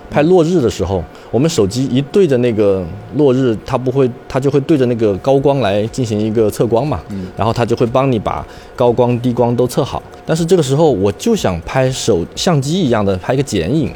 [0.09, 2.83] 拍落日的时候，我们手机一对着那个
[3.15, 8.45] 落日，它不会，它就会对着那个高光来进行一个测光嘛，嗯然后它就会帮你把
[8.75, 10.01] 高光、低光都测好。
[10.25, 13.91] 但是这个时候我就想拍手相机一样的拍一个剪影，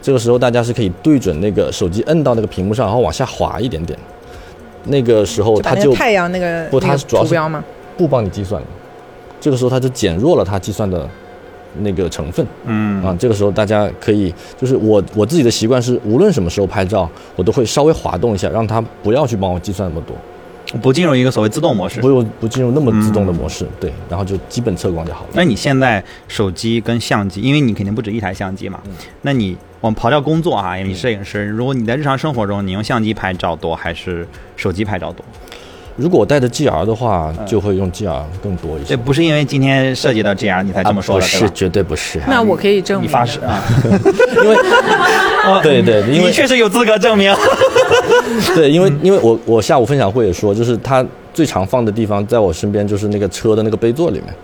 [0.00, 3.98] 这个时候大家是可以对准那个手机摁到那个屏幕上，然后往下滑一点点，
[4.84, 7.34] 那个时候它就太阳那个不它那个主要是？
[7.96, 8.66] 不帮你计算了，
[9.42, 11.08] 这个时候它就减弱了它计算的
[11.80, 12.46] 那个成分。
[12.64, 20.16] 嗯啊，这个时候大家可以，就是我我自己的习惯是，无论什么时候拍照，我都会稍微滑动一下，让它不要去帮我计算那么多，
[20.80, 22.08] 不进入一个所谓自动模式不。
[22.08, 25.30] 用不进入那么自动的模式，对，然后就基本测光就好了。
[25.32, 28.78] 那你现在手机跟相机，因为你肯定不止一台相机嘛，
[29.22, 35.24] 那你我们刨掉工作啊，因为你摄影师，如果你在日常生活中，你用相机拍照多还是手机拍照多？
[35.96, 38.88] 如果我带着 GR 的话，嗯就会用 GR 更多一些。
[38.88, 42.20] 这不是因为今天涉及到 GR 你才这么说的，啊不是，绝对不是。
[42.26, 43.62] 那我可以证明你发誓啊？
[44.42, 44.56] 因为
[45.62, 47.34] 对对，因为你确实有资格证明。
[48.54, 54.34] 对，因为因为我我下午分享会也说，就是他最常放的地方，在我身边就是那个车的那个杯座里面。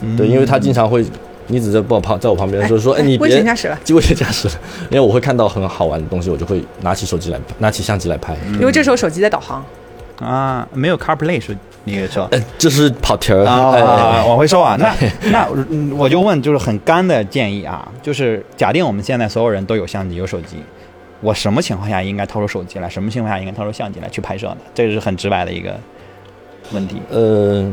[0.00, 1.04] 嗯对，因为他经常会，
[1.48, 4.54] 你只在我旁在我旁边的时候说，哎，你危别险驾驶了，机危险驾驶 了，
[4.90, 8.34] 因为我会看到很好玩的东西，我就会拿起手机来，拿起相机来拍。
[8.58, 9.64] 因为这时候手机在导航。
[10.24, 12.26] 啊，没有 CarPlay 是你说。
[12.30, 14.76] 呃，这是跑题儿啊、往回收啊。
[14.78, 14.94] 那
[15.30, 20.56] 那嗯我就问，就是很干的建议啊，就是假定我们现在所有人都有相机有手机，
[21.20, 24.58] 我什么情况下应该掏出手机来，什么情况下应该掏出相机来去拍摄呢？
[24.74, 25.74] 这是很直白的一个
[26.72, 26.96] 问题。
[27.10, 27.70] 呃，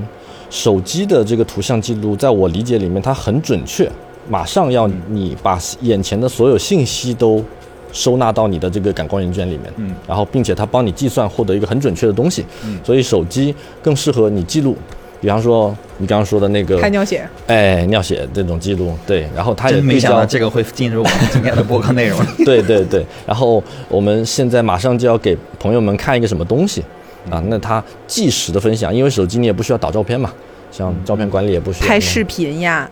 [0.49, 3.89] 手机的这个图像记录，在我理解里面，它很准确，
[4.29, 7.43] 马上要你把眼前的所有信息都
[7.91, 14.77] 收纳到你的这个感光元件里面，嗯，然后并且它帮你计算获得一个很准确的东西，嗯所以手机更适合你记录，
[15.19, 22.19] 比方说你刚刚说的那个拍，尿血，哎，尿血这种记录，对，然后它也没想到这个会进入我们今天的播客内容。
[22.45, 26.83] 对对对，然后我们现在马上就要给朋友们看一个什么东西
[27.29, 30.33] 啊，那它即时的分享，因为手机你也不需要导照片嘛，
[30.71, 31.87] 像照片管理也不需要。
[31.87, 32.89] 拍视频呀，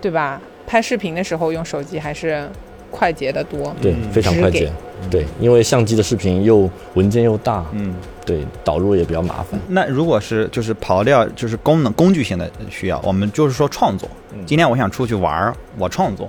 [0.00, 0.40] 对吧？
[0.66, 2.48] 拍视频的时候用手机还是
[2.94, 3.74] 快捷的多。
[3.82, 4.70] 对嗯非常快捷，
[5.10, 7.92] 对，因为相机的视频又文件又大，嗯，
[8.24, 9.58] 对，导入也比较麻烦。
[9.68, 14.08] 那如果是就是刨掉就是功能工具性的需要，我们就是说创作。
[14.32, 16.28] 嗯今天我想出去玩儿，我创作，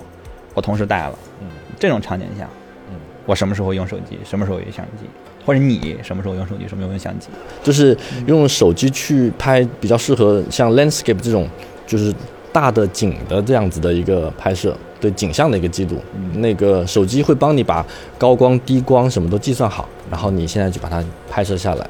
[0.56, 1.48] 我同时带了，嗯
[1.80, 2.50] 这种场景下，
[2.90, 2.96] 嗯
[3.28, 5.06] 我什么时候用手机，什么时候用相机，
[5.46, 7.28] 或者你什么时候用手机，什么时候用相机？
[7.64, 11.48] 就是用手机去拍，比较适合像 landscape 这种，
[11.86, 12.14] 就是
[12.52, 15.98] 大的景的这样子的一个拍摄，对景象的一个记录。
[16.34, 17.86] 那个手机会帮你把
[18.18, 21.88] 高光、低光什么都计算好，然后你现在就把它拍摄下来。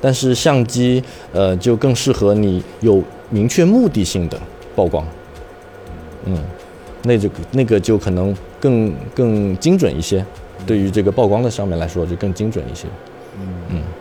[0.00, 4.40] 但是相机，呃，就更适合你有明确目的性的
[4.74, 5.06] 曝光。
[6.24, 6.38] 嗯，
[7.02, 10.24] 那就那个就可能更更精准一些，
[10.66, 12.86] 对于这个曝光的上面来说就更精准一些。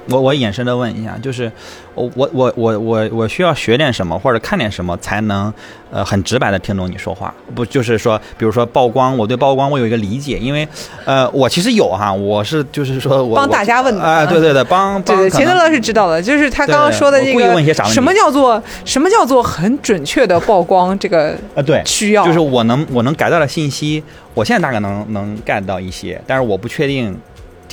[0.10, 1.50] 我我衍生的问一下，就是
[1.96, 5.52] 我我我我我我需要学点什么或者看点什么才能
[5.90, 7.34] 呃很直白的听懂你说话？
[7.56, 10.68] 不就是说，比如说曝光，我对曝光我有一个理解，因为
[11.06, 27.18] 呃我其实有哈，我是就是说我帮大家问的啊、对对对，帮对对，帮钱德勒是知道的，就是他刚刚说的这对我故意问一些傻问题个什么叫做什么叫做很准确的曝光，这个呃对，需要就是我能我能 get 到的信息，我现在大概能能 get 到一些，但是我不确定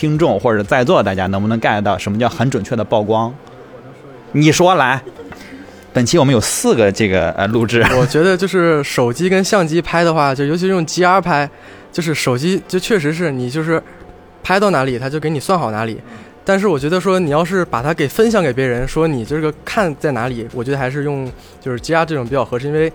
[0.00, 3.30] 听众或者在座大家能不能 get 到什么叫很准确的曝光。
[4.32, 4.98] 你说来，
[5.92, 11.46] 本期我们有四个这个呃录制， 我觉得就是手机跟相机拍的话，就尤其是用 GR 拍，
[11.92, 13.82] 就是手机就确实是你就是
[14.42, 16.00] 拍到哪里，它就给你算好哪里。
[16.46, 22.90] 但是我觉得说你要是把它给分享给别人，说你这个看在哪里，我觉得还是用就是 GR 这种比较合适，因为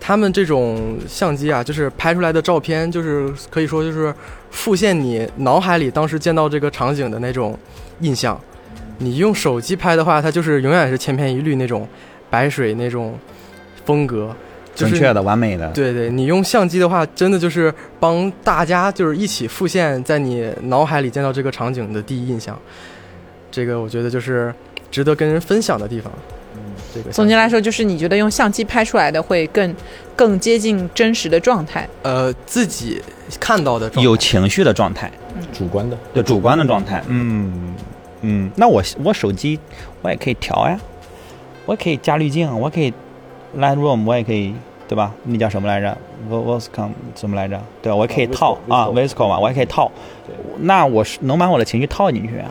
[0.00, 4.12] 他们这种相机啊，就是拍出来的照片，就是可以说就是
[4.50, 7.56] 复现你脑海里当时见到这个场景的那种
[8.00, 8.40] 印象。
[8.98, 11.86] 你用手机拍的话，它就是永远是千篇一律那种
[12.28, 13.18] 白水那种
[13.86, 14.34] 风格，
[14.74, 15.70] 就是准确的、完美的。
[15.72, 22.58] 对对，你用相机的话，真的就是帮大家就是一起复现在你脑海里见到这个场景的第一印象，
[23.50, 24.52] 这个我觉得就是
[24.90, 26.12] 值得跟人分享的地方。
[26.76, 29.74] 嗯，这个，总结来说，就是你觉得用相机拍出来的会更
[30.16, 31.88] 更接近真实的状态。
[32.02, 33.02] 呃，自己
[33.38, 35.10] 看到的状态有情绪的状态，
[35.52, 37.02] 主观的，对主观的状态。
[37.08, 37.74] 嗯
[38.22, 39.58] 嗯，那我我手机
[40.02, 40.78] 我也可以调呀，
[41.66, 42.92] 我也可以加滤镜，我可以
[43.58, 44.54] Lightroom，我也可以，
[44.88, 45.12] 对吧？
[45.24, 45.96] 那叫什么来着
[46.28, 47.60] v o s c o m 什么来着？
[47.80, 49.90] 对，我也可以套啊 Visco，，Visco 嘛，我也可以套。
[50.58, 52.50] 那我是能把我的情绪套进去啊？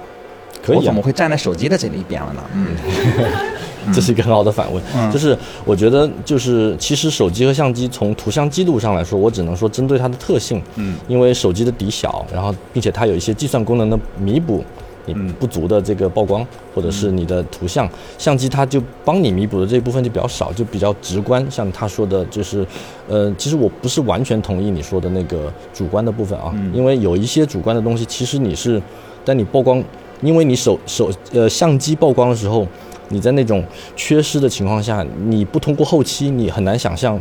[0.65, 2.41] 可以啊我怎么会站在手机的这一边了呢？
[2.53, 2.75] 嗯
[3.93, 4.81] 这是一个很好的反问。
[4.95, 14.63] 嗯 就是我觉得，就是其实手机和相机从图像记录上来说，我只能说针对它的特性，嗯因为手机的底小，然后并且它有一些计算功能的弥补
[15.05, 21.45] 你嗯不足的这个曝光，或者是你的图像，相机它就帮你弥补的这一部分就比较少，就比较直观。
[21.49, 22.65] 像他说的，就是，
[23.07, 28.79] 呃，其实我不是完全同意你说的那个主观的部分啊，嗯因为有一些主观的东西，其实你是，
[29.25, 29.83] 但你曝光，
[30.21, 32.67] 因为你手手呃相机曝光的时候。
[33.09, 33.63] 你在那种
[33.95, 37.19] 缺失的情况下，你不通过后期，你很难想象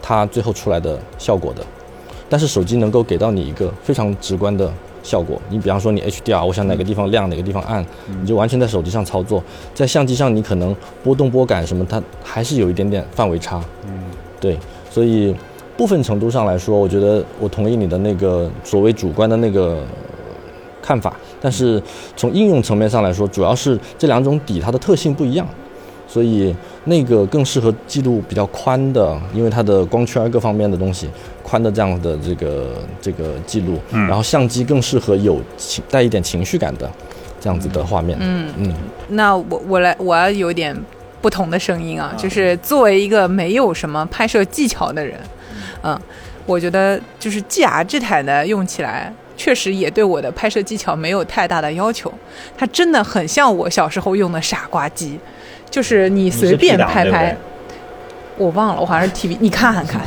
[0.00, 1.62] 它最后出来的效果的。
[2.28, 4.72] 但是手机能够给到你一个非常直观的
[5.02, 5.42] 效果。
[5.48, 7.84] 你比方说你 HDR，我想哪个地方亮，哪个地方暗，
[8.20, 9.42] 你就完全在手机上操作。
[9.74, 13.60] 在相机上，你可能波动波感什么，它还是有一点点范围差。
[13.84, 13.92] 嗯，
[14.38, 14.56] 对，
[14.88, 15.34] 所以
[15.76, 19.82] 部分程度上来说，我觉得我同意你的那个所谓主观的那个
[20.80, 21.82] 看法，但是
[22.16, 25.46] 从应用层面上来说，主要是这两种底它的特性不一样，
[26.06, 31.08] 所以那个更适合记录比较宽的，因为它的光圈各方面的东西
[31.42, 32.66] 宽的这样的这个
[33.00, 34.06] 这个记录，嗯。
[34.06, 36.90] 然后相机更适合有情带一点情绪感的
[37.40, 38.74] 这样子的画面，嗯，嗯。
[39.08, 40.76] 那我我来我要有点
[41.22, 45.18] 不同的声音啊，就是作为一个没有什么拍摄技巧的人，
[45.82, 45.98] 嗯，
[46.44, 52.12] 我觉得就是 GR 这台呢用起来确实也对我的拍摄技巧没有太大的要求。
[52.58, 55.18] 它真的很像我小时候用的傻瓜机，
[55.70, 57.34] 就是你随便拍拍。
[58.40, 60.00] 我忘了，我好像是 TV，你看看看，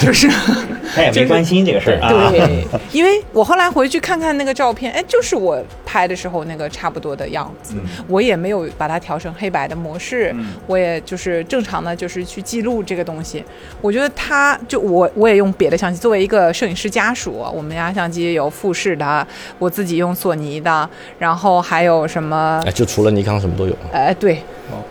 [0.00, 0.26] 就是
[0.96, 2.30] 他也没关心这个事儿啊。
[2.30, 7.74] 对，因为我后来回去看看那个照片，哎，就是我拍的时候那个差不多的样子。
[8.08, 10.34] 我也没有把它调成黑白的模式，
[10.66, 13.44] 我也就是正常的，就是去记录这个东西。
[13.82, 19.26] 我觉得他就我我也用别的相机，作为一个摄影师家属，我们家相机有富士的，
[19.58, 22.62] 我自己用索尼的，然后还有什么？
[22.64, 23.76] 哎，就除了尼康什么都有。
[23.92, 24.38] 哎，对。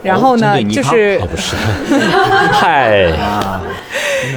[0.03, 1.55] 然后呢，就是不是，
[2.51, 2.82] 嗨，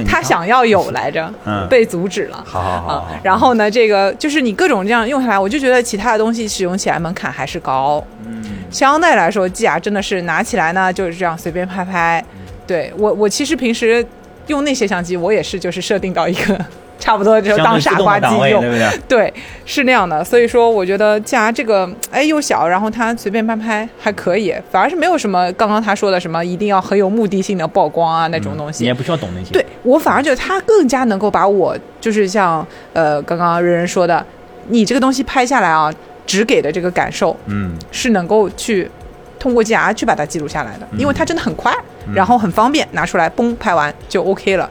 [0.07, 1.33] 他想要有来着，
[1.69, 2.43] 被阻止了。
[2.47, 3.09] 好好好。
[3.23, 8.03] 然后呢，这个就是你各种这样用下来，我就觉得其他的东西使用起来门槛还是高。
[8.27, 12.25] 嗯，相对来说，机啊真的是拿起来呢就是这样随便拍拍。
[12.67, 14.05] 对我，我其实平时
[14.49, 16.59] 用那些相机，我也是就是设定到一个。
[16.99, 18.63] 差不多就当傻瓜机用，
[19.07, 19.33] 对，
[19.65, 20.25] 是那样的。
[20.25, 28.85] 所以说，我觉得加这个，哎，又小，然后它随便拍拍还可以，反而是没有什么刚刚他说的什么一定要很有目的性的曝光啊那种东西。
[28.85, 29.53] 你也不需要懂那些。
[29.53, 34.25] 对我反而觉得它更加能够把我，就是像呃刚刚人人说的，
[34.69, 35.93] 你这个东西拍下来啊，
[36.27, 38.91] 只给的这个感受，嗯，是能够去
[39.39, 41.73] 通过 GR 去把它记录下来的，因为它真的很快，
[42.15, 44.69] 然后很方便，拿出来嘣拍完就 OK 了。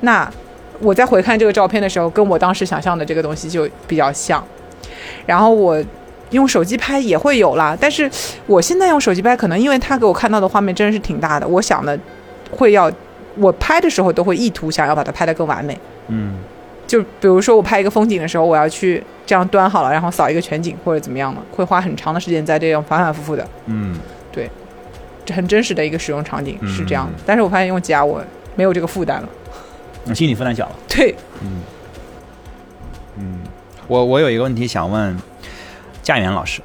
[0.00, 0.28] 那。
[0.80, 4.42] 我在回看这个照片的时候，跟我当时想象的这个东西就比较像。
[5.26, 5.82] 然后我
[6.30, 8.10] 用手机拍也会有啦，但是
[8.46, 11.98] 我现在用手机拍，可能因为他给我看到的画面真的是挺大的，我想的
[12.50, 12.90] 会要
[13.36, 15.78] 我拍的时候都会意图想要把它拍得更完美。
[16.08, 16.38] 嗯，
[16.86, 23.46] 就比如说我拍一个风景的时候，我要去这样端好了，然后扫一个全景或者怎么样的，会花很长的时间在这样反反复复的。
[23.66, 23.98] 嗯，
[24.30, 24.50] 对，
[25.24, 27.12] 这很真实的一个使用场景是这样的。
[27.26, 28.22] 但是我发现用吉雅我
[28.54, 29.28] 没有这个负担了。
[30.14, 30.76] 心理负担小了。
[30.88, 31.60] 对，嗯，
[33.18, 33.38] 嗯，
[33.86, 35.16] 我我有一个问题想问
[36.02, 36.60] 佳媛老师。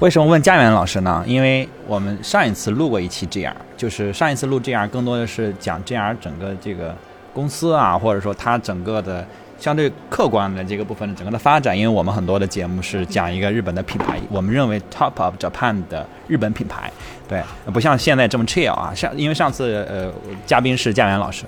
[0.00, 1.22] 为什么问佳媛老师呢？
[1.26, 6.96] 因为我们上一次录过一期 GR，就是上一次录 GR 更多的是讲 GR 整个这个
[7.34, 9.26] 公司啊，或者说它整个的
[9.58, 11.78] 相对客观的这个部分整个的发展。
[11.78, 16.90] 因为我们很多的节目是讲一个日本的品牌，我们认为 Top of Japan 的日本品牌。
[17.30, 17.40] 对，
[17.72, 18.92] 不像现在这么 chill 啊！
[18.92, 20.12] 上因为上次呃，
[20.44, 21.44] 嘉宾是佳媛老师，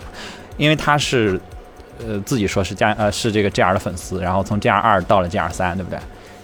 [0.57, 1.41] 因为他是
[1.99, 5.99] 呃自己说是佳呃是这个 JR 的粉丝，然后从 JR 二到了 JR 三，对不对？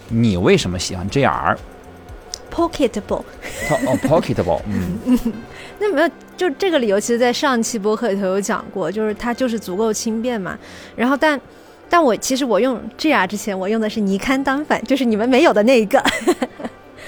[0.09, 3.23] 你为什么喜欢 JR？Pocketable。
[3.69, 4.59] 哦，Pocketable。
[4.67, 4.99] 嗯。
[5.79, 10.59] 那没有，就这个理由，其实在上期播客里头有讲过，就是它就是足够轻便嘛。
[10.97, 11.39] 然后，但
[11.89, 16.03] 但我其实我用 JR 之前，我用的是尼康单反，就是你们没有的那一个。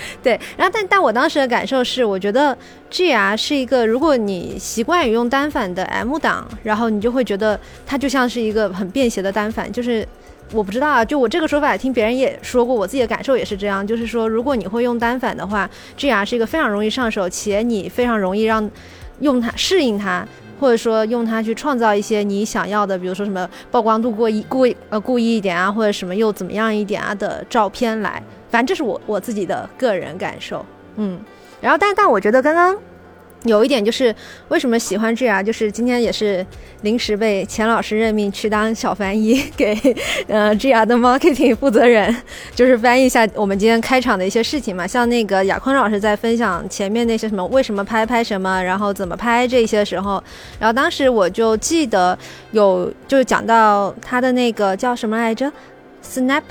[0.23, 2.57] 对，然后但但我当时的感受是，我觉得
[2.89, 9.71] G R 是一个，如果你习惯于用单反的 M 档，然后你就会觉得它就像是一个很便携的单反。
[9.71, 10.07] 就是
[10.51, 13.85] 我不知道啊，就我这个说法，听别人也说过，我自己的感受也是这样。
[13.85, 18.69] 就是说，如果你会用单反的话，G R 是一个非常容易上手，且你非常容易让
[19.19, 20.27] 用它适应它，
[20.61, 28.21] 或者说用它去创造一些你想要的，比如说什么曝光度过一过呃故意一点啊，或者什么又怎么样一点啊的照片来。
[28.51, 30.63] 反正这是我我自己的个人感受，
[30.97, 31.19] 嗯，
[31.59, 32.77] 然后但但我觉得刚刚
[33.45, 34.15] 有一点就是
[34.49, 36.45] 为什么喜欢这样，就是今天也是
[36.81, 39.75] 临时被钱老师任命去当小翻译，给
[40.27, 42.15] 呃 G R 的 marketing 负责人，
[42.53, 44.85] 就是翻译一下我们今天开场的一些事情嘛。
[44.85, 50.23] 像那个亚坤老师在分享前面那些什么为什么拍拍什么，然后怎么拍这些时候，
[50.59, 52.17] 然后当时我就记得
[52.51, 55.51] 有就是讲到他的那个叫什么来着
[56.05, 56.43] ，Snap。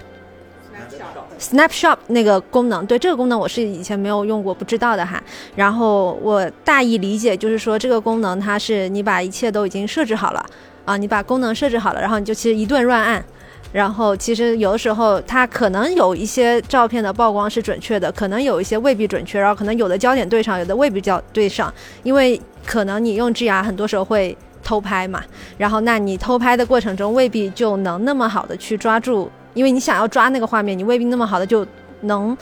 [1.40, 5.20] Snapshot 那个功能，对这个功能我是以前没有用过，不知道的哈。
[5.56, 10.44] 然后我大意理解就是说，这个功能它是你把一切都已经设置好了
[10.84, 13.24] 啊，你把功能设置好了，然后你就其实一顿乱按，
[13.72, 21.72] 然后其实有的时候它可能有一些照片的曝光是准确的，可能有一些未必准确，然后可能有的焦点对上，有的未必焦对上，
[22.02, 25.22] 因为可能你用 GR 很多时候会偷拍嘛，
[25.56, 29.30] 然后那你偷拍的过程中未必就能那么好的去抓住。
[29.54, 31.66] 因为你想要抓那个画面，你未必那么好的就
[32.02, 32.36] 能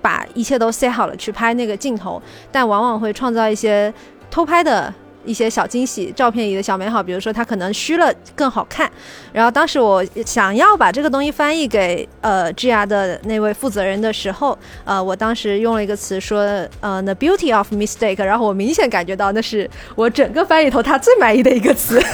[0.00, 3.92] 把一切都塞好了去拍那个镜头，但往往会创造一些
[4.30, 4.92] 偷拍的。
[5.26, 8.90] 一些小惊喜，照片里的小美好，比如说它可能虚了更好看。
[9.32, 16.40] 然后当时我想要把这个东西翻译给呃 GR 的那位负责人的时候，呃，我当时用了一个词说
[16.80, 22.00] 呃 the beauty of mistake，然后我明显感觉到那是我整个翻译头他最满意的一个词。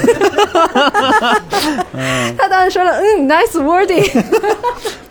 [2.37, 4.11] 他当时说了嗯 nice wording。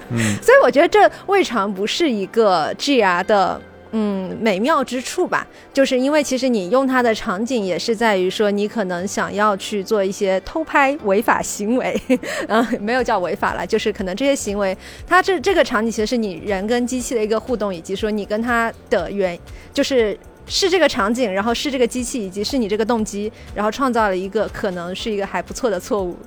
[0.10, 3.62] 嗯， 所以我觉得这未尝不是一个 GR 的。
[3.92, 12.02] 嗯美妙之处吧，就是因为其实你用它的场景也是在于说你可能想要去做一些偷拍违法行为，
[12.48, 19.38] 嗯， 没有叫违法了，就是可能这些行为，它这这个场景其实是你人跟机器的一个互动，以及说你跟它的原
[19.74, 20.18] 就是。
[20.48, 26.18] 是这个场景，然后是这个机器，以及是你这个动机，然后创造了一个可能是一个还不错的错误，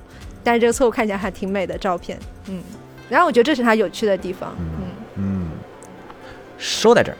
[0.41, 2.63] 但是这个错误看起来还挺美的照片，嗯，
[3.07, 4.87] 然后我觉得这是它有趣的地方，嗯。
[5.17, 5.47] 嗯，
[6.57, 7.17] 说在这儿。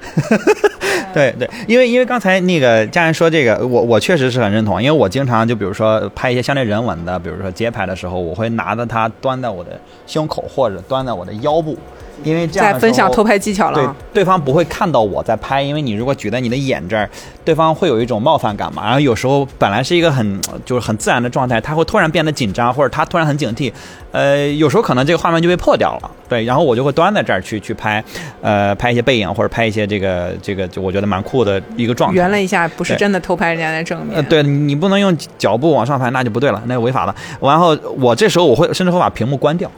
[1.12, 11.76] 对对，因为因为刚才那个家人说这个，我我确实是很认同，因为我经常就比如说拍一些相对人文的，比如说街拍的时候，我会拿着它端在我的胸口或者端在我的腰部，
[12.24, 17.08] 因为这样在分享偷拍技巧了对啊。，对方不会看到我在拍，因为你如果举在你的眼这儿，
[17.44, 18.84] 对方会有一种冒犯感嘛。
[18.84, 23.72] 然后有时候本来是一个很就是很自然的状态，他会突然变得紧张，或者他突然很警惕，
[24.12, 26.10] 呃，有时候可能这个画面就被破掉了。
[26.28, 28.02] 对，然后我就会端在这儿去去拍，
[28.40, 32.16] 呃，拍一些背影或者拍一些这个这个，就我觉得蛮酷的一个状态。
[32.16, 34.16] 圆了一下，不是真的偷拍人家的正面。
[34.16, 37.14] 呃，对你不能用脚步往上拍，那就不对了，那就违法了。
[37.40, 39.70] 然后我这时候我会甚至会把屏幕关掉，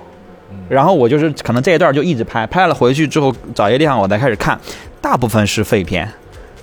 [0.72, 4.58] 然后我就是可能这一段就一直拍，拍了回去之后找一个地方我再开始看，
[5.02, 6.08] 大部分是废片，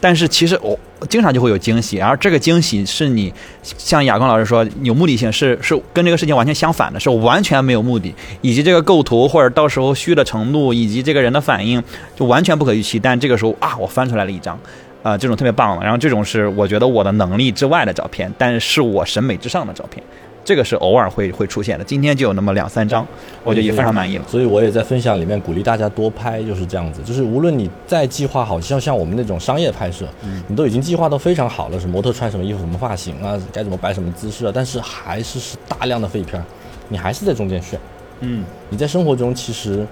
[0.02, 3.32] 但是其实我、经常就会有惊喜，而这个惊喜是你
[3.64, 11.84] 像亚光老师说有目的性，是 是跟这个事情完全相反的，是完全没有目的，以及这个构图或者到时候虚的程度，以及这个人的反应
[12.16, 12.98] 就完全不可预期。
[12.98, 14.60] 但这个时候啊，我翻出来了一张。
[15.02, 20.04] 啊、这种特别棒的，然后这种是我觉得我的能力之外的照片，但是我审美之上的照片，
[20.50, 21.86] 这个是偶尔会会出现的。
[21.86, 23.06] 今天就有那么两三张，
[23.44, 24.26] 我觉得也非常满意了。
[24.28, 27.04] 所以我也在分享里面鼓励大家多拍，就是这样子。
[27.04, 36.44] 就是无论你再计划好，像像我们那种商业拍摄，嗯你都已经计划都非常好了，什么模特穿什么衣服、什么发型啊，该怎么摆什么姿势啊，但是还是是大量的废片，
[36.88, 37.80] 你还是在中间选。
[38.22, 39.86] 嗯，你在生活中其实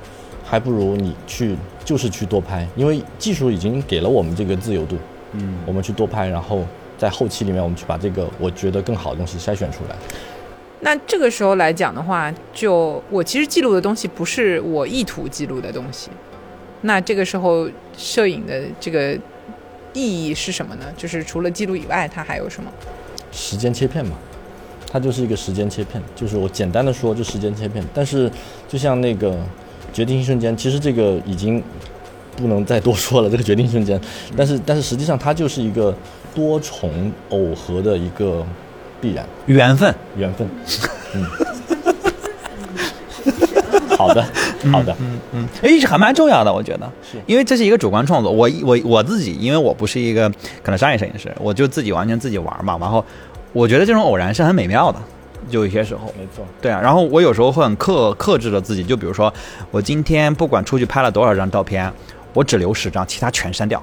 [0.43, 1.55] 还不如你去
[1.85, 4.97] 就是去多拍，因为技术已经给了我们这个自由度。
[5.33, 6.63] 嗯，我们去多拍，然后
[6.97, 9.95] 在后期里面我们去把这个我觉得更好的东西筛选出来。
[10.81, 16.09] 那这个时候来讲的话，就我其实记录的东西不是我意图记录的东西，
[16.81, 17.67] 那这个时候
[17.97, 19.17] 摄影的这个
[19.93, 20.85] 意义是什么呢？
[20.95, 22.71] 就是除了记录以外，它还有什么？
[23.31, 24.15] 时间切片嘛，
[24.91, 27.83] 它就是一个时间切片，就是我简单的说就时间切片。
[27.93, 28.31] 但是
[28.67, 29.35] 就像那个
[29.91, 31.61] 决定性瞬间，其实这个已经
[32.35, 33.99] 不能再多说了，这个决定瞬间。
[34.35, 35.95] 但是但是实际上它就是一个
[36.35, 38.45] 多重耦合的一个
[39.01, 39.93] 必然缘分。
[40.15, 40.47] 缘分。
[41.15, 41.25] 嗯，
[43.97, 44.23] 好的
[44.71, 48.31] 好的，嗯嗯，哎，这还蛮重要的，我觉得，是因为这是一个主观创作。
[48.31, 50.29] 我我我自己，因为我不是一个
[50.61, 52.77] 可能商业摄影师，我就自己完全自己玩嘛。
[52.79, 53.03] 然后
[53.53, 54.99] 我觉得这种偶然是很美妙的，
[55.49, 56.13] 就有些时候。
[56.17, 56.45] 没错。
[56.61, 59.33] 对啊，然后我有时候会很克克制着自己，就比如说
[59.71, 61.91] 我今天不管出去拍了多少张照片，
[62.33, 63.81] 我只留十张，其他全删掉。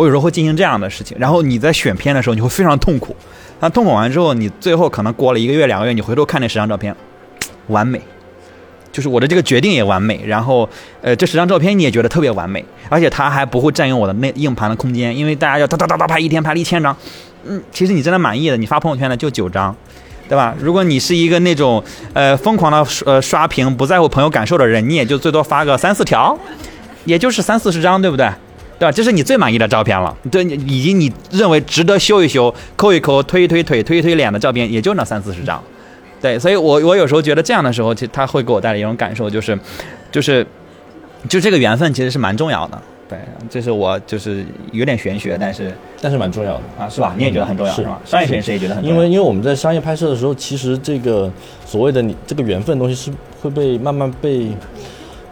[0.00, 3.14] 我有时候会进行这样的事情，然后你在选片的时候，你会非常痛苦。
[3.60, 6.96] 那痛苦完之后，你最后可能过了一个月、两个月，你回头看那十张照片，
[7.66, 8.00] 完美，
[8.90, 10.22] 就是我的这个决定也完美。
[10.26, 10.66] 然后，
[11.02, 16.96] 呃，这十张照片你也觉得特别完美，而且它还不会占用我的内硬盘的空间，因为大家要哒哒哒哒拍，一天拍了一千张，
[17.44, 19.76] 嗯，其实你真的满意的，你发朋友圈的就九张。
[20.30, 20.54] 对吧？
[20.60, 21.82] 如果你是一个那种
[22.12, 26.38] 呃疯狂的呃刷屏，不在乎朋友感受的人，你也就最多发个三四条，
[27.04, 28.30] 也就是三四十张，对不对？
[28.80, 28.90] 对吧？
[28.90, 35.62] 这是你最满意的照片了，对，你以及你认为值得修一修、抠一抠、推一推腿、推一推脸的照片，也就那三四十张。
[36.18, 39.58] 对，所以我我有时候觉得这样的时候，其实他会给我带来一种感受，就是，
[40.10, 40.46] 就是，
[41.28, 42.82] 就这个缘分其实是蛮重要的。
[43.06, 43.18] 对，
[43.50, 45.70] 这是我就是有点玄学，但是
[46.00, 47.14] 但是蛮重要的啊，是吧？
[47.18, 48.00] 你也觉得很重要，是是吧？
[48.06, 51.30] 商业摄影师也觉得很重要，因为因为我们在商业拍摄的时候，其实这个
[51.66, 53.12] 所谓的你这个缘分的东西是
[53.42, 54.48] 会被慢慢被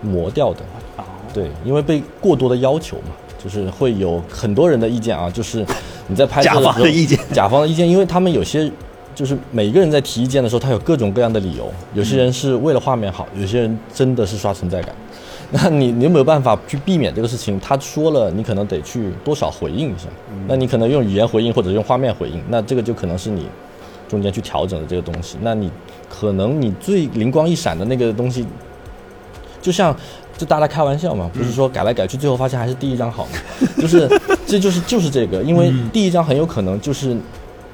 [0.03, 0.61] 磨掉的。
[0.99, 3.12] 哦对，因为被过多的要求嘛，
[3.43, 5.64] 就是会有很多人的意见啊，就是
[6.09, 8.70] 你在拍摄甲的时候，方的意见， 甲方的意见，因为他们有些
[9.14, 14.95] 就是每个人在提意见的时候，他有各种各样的理由，有些人是为了画面好，有些人真的是刷存在感。
[15.51, 17.59] 那你你有没有办法去避免这个事情？
[17.59, 20.05] 他说了，你可能得去多少回应一下。
[20.47, 23.47] 那你可能用语言回应，或者用画面回应，那这个就可能是你
[24.07, 25.39] 中间去调整的这个东西。
[25.41, 25.70] 那你
[26.07, 28.47] 可能你最灵光一闪的那个东西，
[29.62, 29.97] 就像
[30.39, 33.32] 就大家开玩笑嘛，不是说改来改去，最后发现还是第一张好嘛？
[33.76, 34.09] 就是
[34.47, 37.14] 这就是就是这个，因为第一张很有可能就是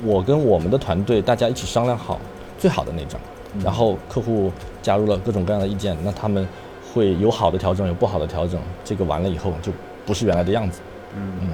[0.02, 2.18] 我跟我们的团队大家一起商量好
[2.58, 3.20] 最好的那张，
[3.62, 4.50] 然后客户
[4.82, 6.48] 加入了各种各样的意见，那他们
[6.92, 9.70] 会有好的调整，有不好的调整，这个完了以后就
[10.06, 10.80] 不是原来的样子。
[11.16, 11.50] 嗯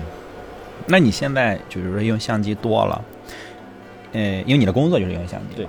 [0.86, 3.04] 那你现在就是说用相机多了，
[4.12, 5.54] 呃，因为你的工作就是用相机。
[5.54, 5.66] 对。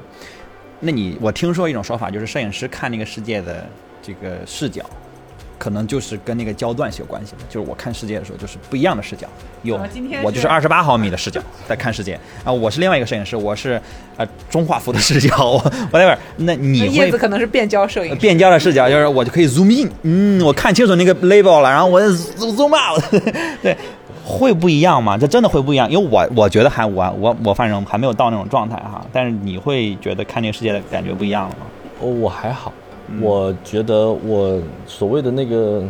[0.80, 3.68] 那你我听说一种说法，就是摄影师看那个世界的
[4.02, 4.84] 这个视角，
[5.62, 9.28] 可能就是跟那个焦段是有关系的，就是我看世界的时候就是不一样的视角，
[9.62, 11.40] 有啊今天我就是是二十八毫米的视角
[11.70, 13.80] 在看世界啊，我是另外一个摄影师，我是
[14.18, 23.04] 呃中画幅的视角， 我 whatever，那你会叶子可能是变焦摄影，变焦的视角，就是我就可以 zoom in，嗯，我看清楚那个 label 了，然后我 zoom out，
[23.62, 23.78] 对，
[24.26, 25.16] 会不一样吗？
[25.16, 31.68] 这真的会不一样，因为我我觉得还我我我反正还没有到那种状态哈，但是你会觉得看这个世界的感觉不一样了吗？
[32.00, 32.74] 哦，我还好，
[33.22, 35.84] 我觉得我所谓的那个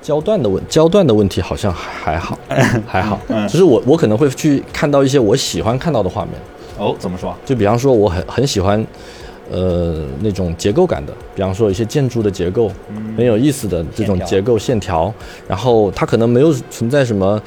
[0.00, 2.38] 焦段的问焦段的问题好像还好，
[2.86, 6.34] 还好，就是我我可能会去看到一些我喜欢看到的画面，
[6.78, 7.34] 哦，怎么说？
[7.44, 8.86] 就比方说我很很喜欢。
[9.50, 12.70] 呃，那种结构感的，比方说一些建筑的结构，
[13.16, 15.10] 很有意思的这种结构线条，
[15.48, 17.40] 然后它可能没有存在什么，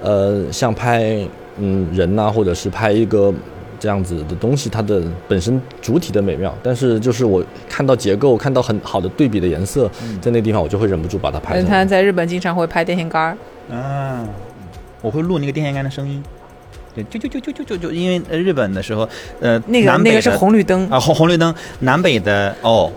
[0.00, 1.18] 呃，像拍
[1.58, 3.34] 嗯人呐、或者是拍一个
[3.80, 11.84] 这样子的东西，它的本身主体的美妙，但是就是我看到结构，看到很好的对比的颜色，在那个地方我就会忍不住把它拍嗯，下来。
[11.84, 14.24] 他在日本经常会拍电线杆儿，啊，
[15.00, 16.22] 我会录那个电线杆的声音，
[16.94, 19.08] 对，就就就就就就就因为呃日本的时候，
[19.40, 22.92] 呃，那个那个是红绿灯，啊，红红绿灯，南北的哦。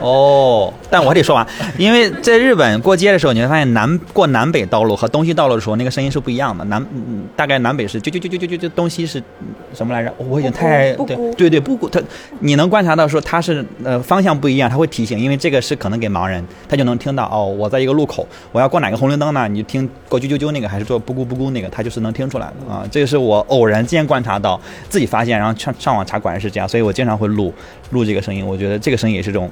[0.00, 1.46] 哦，但我还得说完，
[1.78, 6.64] 因为在日本过街的时候，你会发现南过南北道路和东西道路的时候，那个声音是不一样的。
[6.64, 10.12] 南嗯大概南北是就就就就就就就东西是嗯什么来着？
[10.16, 12.00] 我已经太对对对布谷，它
[12.40, 19.46] 你能观察到说它是呃方向不一样，它会提醒，因为这个是可能给盲人，他就能听到哦，我在一个路口，我要过哪个红绿灯呢？
[19.48, 22.84] 你就听过啾啾啾那个，还是做布谷布谷那个，他就是能听出来的啊。
[22.90, 27.52] 这个是我偶然间观察到，自己发现，然后上上网查，果然是这样，所以我经常会录
[27.90, 28.46] 录这个声音。
[28.46, 29.50] 我觉得这个声音也是种，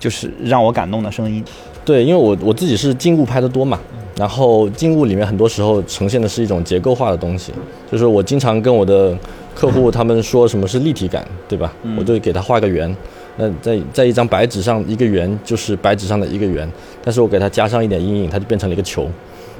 [0.00, 1.44] 就是让我感动的声音。
[1.84, 3.78] 对，因为我我自己是静物拍的多嘛，
[4.16, 7.52] 然后静物里面很多时候呈现的是一种结构化的东西，
[7.90, 9.16] 就是我经常跟我的
[9.54, 11.72] 客户他们说什么是立体感，对吧？
[11.96, 12.94] 我就给他画个圆，
[13.36, 16.70] 那在在一张白纸上一个圆就是白纸上的一个圆，
[17.02, 19.08] 但是我给它加上一点阴影，它就变成了一个球，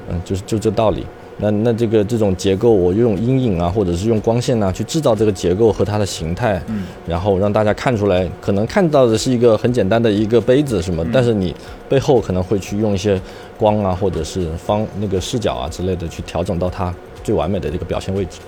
[0.09, 1.05] 嗯，就是就这道理。
[1.41, 11.55] 那那这个这种结构，我用阴影啊，或者是用光线啊，去制造这个结构和它的形态，嗯，然后让大家看出来，可能看到的是一个很简单的一个杯子什么，但是你
[11.89, 13.21] 背后可能会去用一些
[13.57, 18.39] 光啊，或者是方那个视角啊之类的，去调整到它最完美的这个表现位置。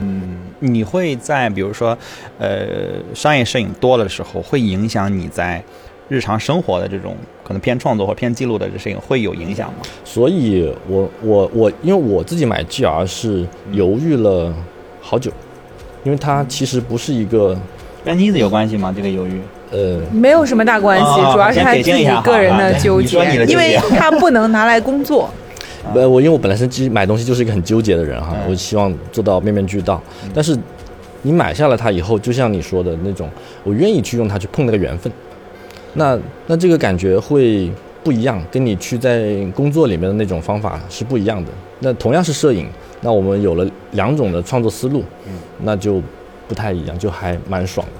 [0.00, 1.96] 嗯你会在比如说，
[2.38, 2.68] 呃，
[3.14, 5.62] 商业摄影多了的时候，会影响你在
[6.10, 9.76] 日常生活的这种可能偏创作或偏记录的这事情会有影响吗？
[10.04, 14.52] 所以我我我，因为我自己买 GR 是犹豫了
[15.00, 15.30] 好久，
[16.02, 17.56] 因为它其实不是一个
[18.04, 18.92] 跟妮子有关系吗？
[18.94, 19.40] 这个犹豫？
[19.70, 25.30] 呃，没有什么大关系，哦主要是他自己个人的纠结因为他不能拿来工作。
[25.94, 30.02] 呃，我因为我本来是其实买东西就是一个很纠结的人哈，嗯我希望做到面面俱到。
[30.34, 30.58] 但是
[31.22, 33.30] 你买下了它以后，就像你说的那种，
[33.62, 35.12] 我愿意去用它去碰那个缘分，
[35.94, 37.70] 那那这个感觉会
[38.02, 41.50] 不一样，跟你去在工作里面的那种方法是不一样的。
[41.80, 42.66] 那同样是摄影，
[43.00, 45.02] 那我们有了两种的创作思路，
[45.62, 46.02] 那就
[46.46, 47.92] 不太一样，就还蛮爽的。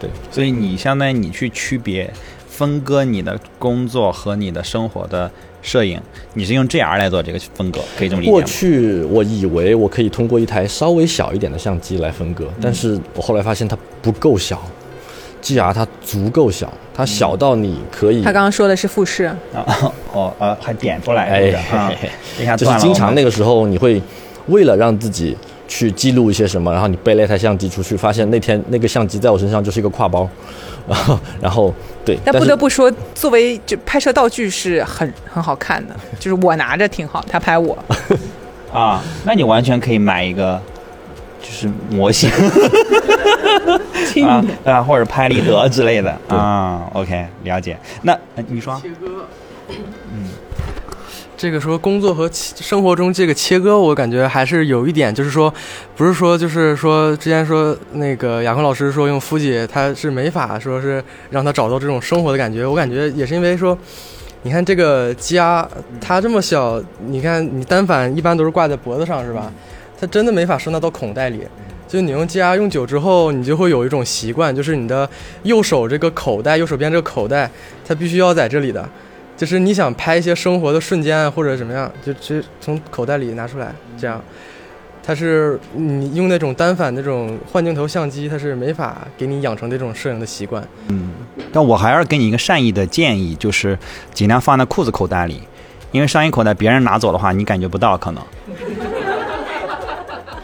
[0.00, 2.12] 对所以你相当于你去区别
[2.48, 5.30] 分割你的工作和你的生活的
[5.62, 6.00] 摄影，
[6.34, 8.42] 你是用 GR 来做这个分割，可以这么理解过？
[8.42, 14.60] 去我以为我可以通过一台稍微小一点的相机来分割，但是我后来发现它不够小
[15.44, 19.64] ，GR 它足够小，它小到你可以他，刚刚说的是复试，啊，
[20.12, 22.78] 哦，呃，还点出来，哎就是？
[22.78, 24.00] 经常那个时候你会
[24.46, 25.36] 为了让自己
[25.68, 30.28] 去记录一些什么，然后你背了一台相机出去，发现那天那个相机在我身上就是一个挎包，
[30.88, 31.74] 然后然后
[32.04, 37.76] 对，但不得不说，作为就拍摄道具是很很好看的，就是我拿着挺好，他拍我。
[38.72, 40.60] 啊，那你完全可以买一个，
[41.44, 42.30] 就是模型
[44.26, 46.88] 啊啊，或者拍立得之类的啊。
[46.94, 47.78] OK，了解。
[48.00, 49.26] 那呃你说切割，
[51.36, 55.52] 这个说工作和生活中这个切割，我感觉还是有一点，就是说，
[55.94, 63.76] 不是说就是说之前说那个亚坤老师说用夫姐，他是没法说是让他找到这种生活的感觉，我感觉也是因为说。
[64.46, 65.66] 你看这个家，
[66.02, 69.50] 它这么小，你看你单反一般都是挂在脖子上是吧？
[69.98, 71.40] 它真的没法收纳到口袋里。
[71.86, 75.08] 就你用家用久之后，你就会有一种习惯，就是你的
[75.44, 77.48] 右手这个口袋，右手边这个口袋，
[77.86, 78.88] 它必须要在这里的。
[79.36, 84.20] 就是你想拍一些生活的瞬间啊，或者怎么样，就直接从口袋里拿出来，这样。
[85.06, 90.66] 它是你用那种单反那种换镜头相机，它是没法给你养成这种摄影的习惯。
[90.88, 91.12] 嗯
[91.52, 93.78] 但我还是给你一个善意的建议，就是
[94.14, 95.42] 尽量放在裤子口袋里，
[95.92, 98.24] 因为上衣口袋别人拿走的话，你感觉不到可能。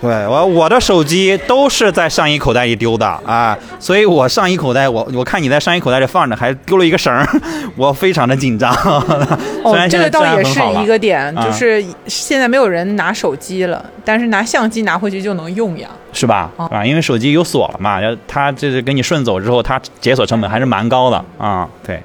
[0.01, 7.29] 对我我的手机都是在上衣口袋里丢的啊，所以我上衣口袋我我看你在上衣口袋里放着，还丢了一个绳儿，
[7.77, 8.73] 我非常的紧张。
[8.75, 8.91] 虽
[9.63, 15.89] 哦，然这个倒也是一个点，啊就是现在没有人拿手机了，但是拿相机拿回去就能用呀。
[16.13, 16.51] 是吧？
[16.57, 21.69] 哦啊，因为手机有锁了嘛，要它这是给你顺走之后，它解锁成本还是蛮高的啊。
[21.87, 22.03] 对，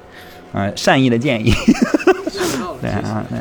[0.52, 1.50] 嗯、善意的建议。
[2.82, 3.38] 对啊，对，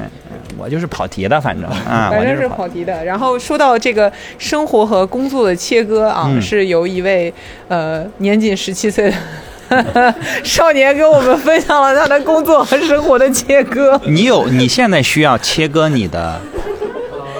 [0.57, 1.69] 我就是跑题的，反正。
[1.69, 3.03] 啊，反正是跑题的。
[3.03, 6.41] 然后说到这个生活和工作的切割啊，嗯。
[6.41, 7.33] 是由一位
[7.67, 9.11] 呃年仅十七岁
[9.69, 13.99] 的 少年跟我们分享了他的工作和生活的切割。
[14.05, 16.39] 你有你现在需要切割你的，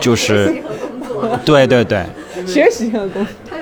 [0.01, 0.55] 就是，
[1.45, 2.03] 对对对，
[2.47, 3.57] 学习和工作，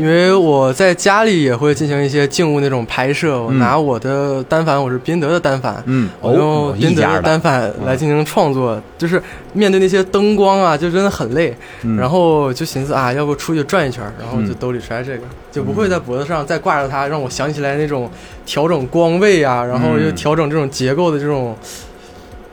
[0.00, 9.22] 因为我在家里也会进行一些静物那种拍摄，我嗯拿我的单反，我是宾得的单反，嗯，我用哦，宾得的，单反来进行创作，就是
[9.52, 11.54] 面对那些灯光啊，就真的很累。
[11.82, 11.98] 嗯。
[11.98, 18.10] 然后就寻思啊，要不出去转一圈，然后就嗯兜里揣这个，就不会在脖子上再挂着它，让我想起来那种
[18.46, 20.14] 调整光位啊，然后又嗯。
[20.14, 21.54] 调整这种结构的这种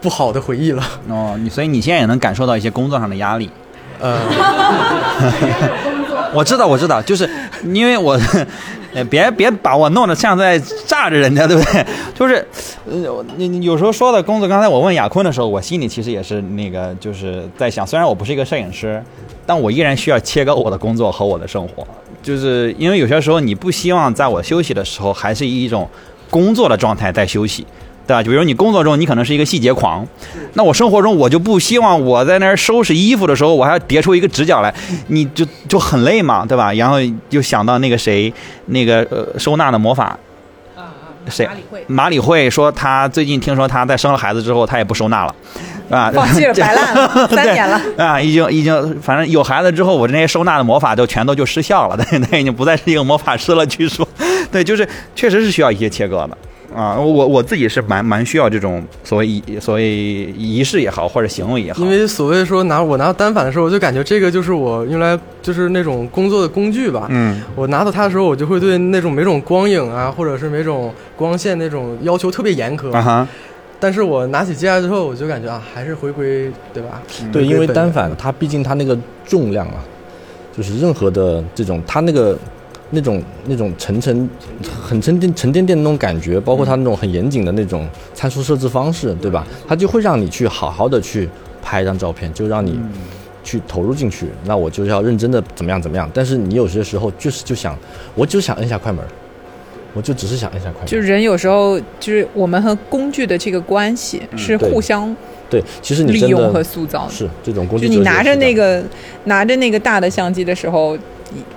[0.01, 0.83] 不好的回忆了。
[1.07, 3.49] 哦，你所以你现在也能感受到一些工作上的压力。
[3.99, 4.19] 呃，
[6.37, 7.27] 我知道，我知道，就是
[7.73, 8.15] 因为我，
[9.09, 11.83] 别别把我弄得像在炸着人家，对不对？
[12.13, 12.47] 就是，
[12.85, 19.03] 呃，你你有时候说的工作，刚才我问亚坤的时候，我心里其实也是那个，就是在想，虽然我不是一个摄影师，
[19.47, 21.83] 但我依然需要切割我的工作和我的生活，
[22.21, 25.89] 就是因为有些时候你不希望在我休息的时候，还是以一种
[26.29, 27.65] 工作的状态在休息。
[28.07, 28.23] 对吧？
[28.23, 30.07] 就比如你工作中，你可能是一个细节狂，
[30.53, 34.73] 那我生活中我就不希望我在那儿收拾衣服的时候，我还要叠出一个直角来，
[35.07, 36.71] 你就就很累嘛，对吧？
[36.73, 36.95] 然后
[37.29, 38.33] 就想到那个谁，
[38.67, 40.17] 那个呃收纳的魔法，
[41.29, 45.35] 谁马里会马里会说他最近听说他在生了孩子之后，他也不收纳了，
[45.89, 47.81] 啊，放弃了， 摆烂了， 三年了。
[47.97, 53.65] 啊，已经已经，反正有孩子之后，我这些收纳的魔法就全都就失效了， 对，他已经不再是一个魔法师了。
[53.65, 54.07] 据说，
[54.49, 56.37] 对，就是确实是需要一些切割的。
[56.77, 59.83] 啊，我我自己是蛮蛮需要这种所谓仪所谓
[60.37, 67.07] 仪式也好，或者行为也好，因为所谓说拿我拿到单反的时候，我就感觉这个就是我用来就是那种工作的工具吧。
[67.09, 72.93] 嗯我拿到它的时候，我就会对那种每种光影啊，或者是每种光线那种要求特别严苛。
[72.93, 73.27] 啊哈，
[73.79, 77.01] 但是我拿起机来之后，我就感觉啊，还是回归对吧？
[77.33, 79.83] 对，因为单反它毕竟它那个重量啊，
[80.55, 82.37] 就是任何的这种它那个
[82.89, 84.29] 那种那种沉沉
[84.63, 89.45] 很沉甸沉甸甸的那种感觉，包括它那种很严谨的那种参数设置方式，对吧？
[89.67, 91.27] 它就会让你去好好的去
[91.61, 92.79] 拍一张照片，就让你
[93.43, 94.27] 去投入进去。
[94.45, 97.77] 那我就是要认真的怎么样怎么样，但是你有些时候就是就想，
[98.15, 99.03] 我就想摁下快门，
[99.93, 100.87] 我就只是想摁下快门儿。
[100.87, 105.13] 就人有时候就是我们和工具的这个关系是互相
[105.49, 107.07] 对，其实你真利用和的塑造。
[107.09, 108.83] 是这种工具就你拿着那个
[109.25, 110.97] 拿着那个大的相机的时候，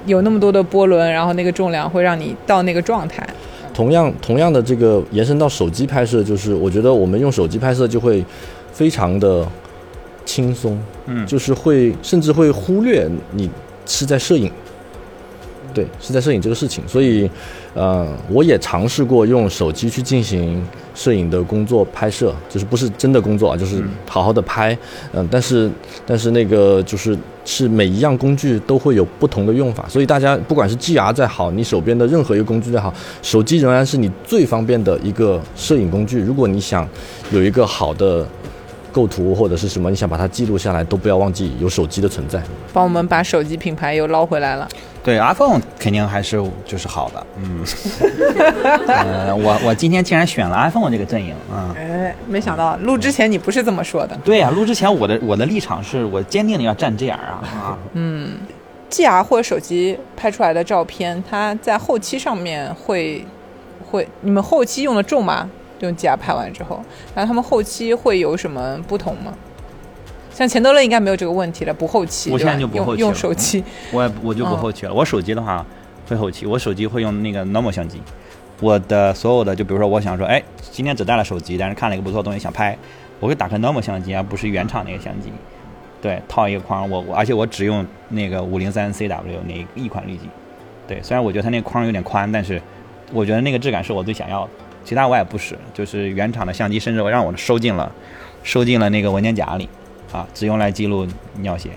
[0.07, 3.27] 有那么多的波轮，然后那个重量会让你到那个状态。
[3.73, 8.25] 同样同样的这个延伸到手机拍摄，就是我觉得我们用手机拍摄就会
[8.73, 9.47] 非常的
[10.25, 13.49] 轻松，嗯就是会甚至会忽略你
[13.87, 14.51] 是在摄影，
[15.73, 16.83] 对，是在摄影这个事情。
[16.87, 17.31] 所以，
[17.75, 20.63] 呃，我也尝试过用手机去进行
[20.95, 24.77] 摄影的工作拍摄，就是不是真的工作啊，就是好好的拍，
[25.13, 25.71] 嗯、但是
[26.07, 32.93] 但是那个就是是每一样工具都会有不同的用法，所以大家不管是 GR 再好，你手边的任何一个工具再好，
[33.23, 36.21] 手机仍然是你最方便的一个摄影工具。
[36.21, 36.89] 如果你想
[37.33, 38.27] 有一个好的
[38.93, 42.43] 构图或者是什么，你想把它记录下来，都不要忘记有手机的存在。
[42.73, 44.69] 帮我们把手机品牌又捞回来了。
[45.03, 46.37] 对 iPhone 肯定还是
[46.67, 47.65] 就是好的，嗯，
[48.87, 51.75] 呃，我我今天竟然选了 iPhone 这个阵营啊。
[51.75, 54.15] 哎，没想到录之前你不是这么说的。
[54.23, 57.79] 对呀、录之前我的我的立场是我坚定的要站这样啊啊
[58.91, 63.25] ，GR 或者手机拍出来的照片，它在后期上面会
[63.91, 65.49] 会，你们后期用的重吗？
[65.81, 66.83] 用 GR 拍完之后，
[67.15, 69.33] 然后他们后期会有什么不同吗？
[70.33, 73.63] 像钱德勒应该没有这个问题了，不后期，我现在就不后期用用手机，
[73.93, 74.95] 我也我就不后期了。
[74.95, 75.65] 我手机的话
[76.09, 78.01] 会后期，我手机会用那个 normal 相机。
[78.61, 82.77] 我的所有的，就比如说我想说，哎，今天只带了手机，但是看了一个不错的东西想拍，
[83.19, 85.33] 我会打开 normal 相机，而不是原厂那个相机。
[86.03, 90.29] 对，套一个框，我我而且我只用那个五零三 CW 那一款滤镜。
[90.87, 92.61] 对，虽然我觉得它那个框有点宽，但是
[93.13, 94.51] 我觉得那个质感是我最想要的。
[94.91, 97.89] 其他我也不使，就是原厂的相机，甚至我让我收进了
[98.43, 99.69] 收进了那个文件夹里，
[100.11, 101.07] 啊，只用来记录
[101.43, 101.71] 尿血。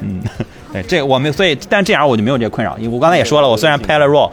[0.00, 0.22] 嗯，
[0.72, 2.78] 对，这个我没，所以，但这样我就没有这个困扰。
[2.78, 4.32] 因为我刚才也说了，我虽然拍了 RAW，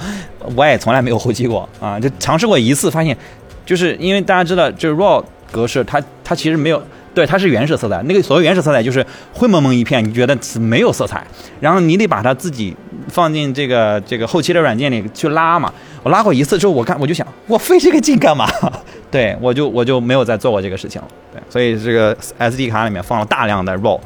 [0.55, 3.17] 我也从来没有后期过啊，就尝试过一次，发现
[3.65, 5.21] 就是因为大家知道，就是 RAW
[5.51, 6.81] 格式，它它其实没有
[7.13, 8.01] 对，它是原始色彩。
[8.03, 11.25] 那个所谓原始色彩就是灰蒙蒙一片，你觉得是没有色彩，
[11.59, 12.75] 然后你得把它自己
[13.09, 15.73] 放进这个这个后期的软件里去拉嘛。
[16.03, 18.49] 我拉过一次之后，我看我就想，我费这个劲干嘛？
[19.11, 21.07] 对我就我就没有再做过这个事情了。
[21.33, 23.99] 对，所以这个 SD 卡里面放了大量的 RAW，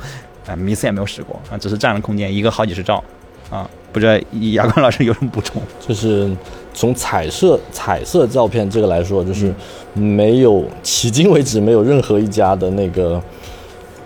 [0.48, 3.04] 哎，一次也没有使过啊，只是占了空间，一个好几十兆
[3.50, 3.70] 啊。
[3.94, 4.14] 不知道
[4.52, 5.62] 亚光老师有什么补充？
[5.80, 6.30] 就是
[6.76, 9.52] 从彩色彩色照片这个来说，就是
[9.94, 13.20] 没有迄今为止没有任何一家的那个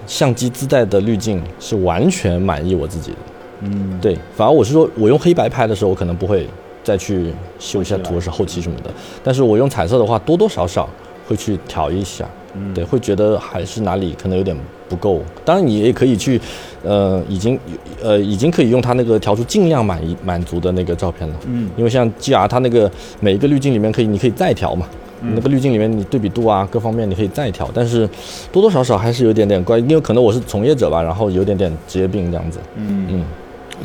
[0.06, 3.18] 相机自带的滤镜是完全满意我自己的。
[3.62, 6.48] 嗯，对，反而我是说我用黑白拍的时候，我可能不会
[6.84, 8.90] 再去修一下图是后期什么的，
[9.24, 10.88] 但是我用彩色的话，多多少少
[11.28, 12.24] 会去调一下。
[12.54, 14.58] 嗯对，会觉得还是哪里可能有点
[14.90, 15.22] 不够。
[15.46, 16.42] 当然，你也可以去，
[16.84, 17.58] 呃，已经
[18.02, 21.36] 呃已经可以用它那个调出尽量满意满足的那个照片了。
[21.46, 24.88] 嗯因为像 GR 它那个每一个滤镜里面可以，你可以再调嘛。
[25.22, 28.10] 嗯那个滤镜里面你对比度啊各方面你可以再调，但是
[28.54, 32.58] 多多少少还是有点点怪，因为可能我是从业者吧，然后有点点职业病这样子。
[32.76, 33.26] 嗯，嗯，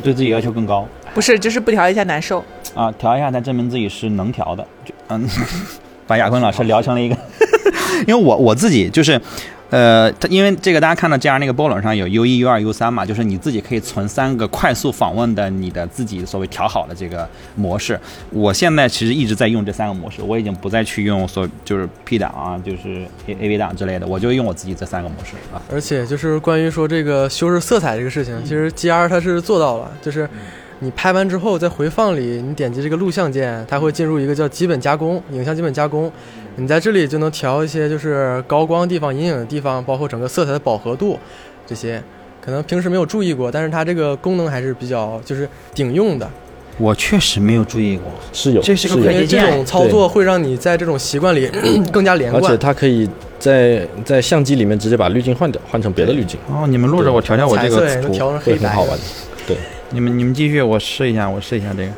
[0.02, 2.42] 对自己要求更高不是，就是不调一下难受。
[2.72, 4.64] 啊，调一下才证明自己是能调的。
[4.84, 5.28] 就嗯，
[6.06, 7.16] 把亚坤老师聊成了一个，
[8.06, 9.20] 因为我我自己就是。
[9.70, 17.98] 呃，它因为这个大家看到 GR 那个波轮上有 U 一、U 二、U 三嘛，就是你自己可以存三个快速访问的你的自己所谓调好的这个模式。
[18.30, 25.60] 我现在其实一直在用这三个模式，我已经不再去用所就是 P 档啊，就是 A A V 档之类的，我就用我自己这三个模式啊。
[25.72, 30.28] 而且就是关于说这个修饰色彩这个事情，其实 GR 它是做到了，就是
[30.84, 36.12] 你拍完之后在回放里，你点击这个录像键，它会进入一个叫基本加工，影像基本加工，
[36.56, 41.18] 你在这里就能调一些就是高光地方、阴影的地方，包括整个色彩的饱和度
[41.66, 42.02] 这些，
[42.44, 46.30] 可能平时没有注意过，但是它这个功能还是比较就是顶用的，
[46.76, 51.50] 我确实没有注意过，是有，这是个有因为快捷键这种操作会让你在这种习惯里
[51.90, 52.58] 更加连贯而且。
[52.58, 53.08] 它可以
[53.38, 58.98] 在在相机里面直接把滤镜换掉，换成别的滤镜，哦，你们录着我调调我这个图，能调成黑白会很好，玩。
[59.90, 61.92] 你们你们继续，我试一下，我试一下这个。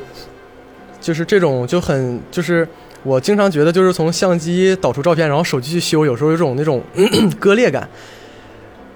[1.00, 2.66] 就是这种就很就是
[3.04, 6.82] 我经常觉得就是从相机导出照片，然后手机去修，有时候有种那种
[7.38, 7.88] 割裂感，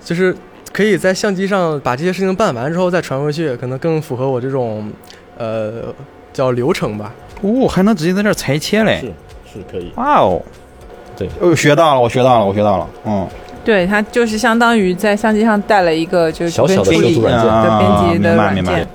[0.05, 0.35] 就是
[0.73, 4.91] 可以在相机上把这些事情办完之后再传回去，可能更符合我这种
[5.39, 5.95] 呃
[6.33, 7.15] 叫流程吧。
[7.43, 9.01] 哦，还能直接在这儿裁切嘞！
[9.01, 9.93] 是是可以。
[9.97, 10.43] 哇哦，
[11.17, 12.91] 对，哦，学到了，我学到了，我学到了。
[13.07, 13.29] 嗯，
[13.71, 18.87] 对，它就是相当于在相机上带了一个就是小小的图片处理修图软件的编辑的软件明白。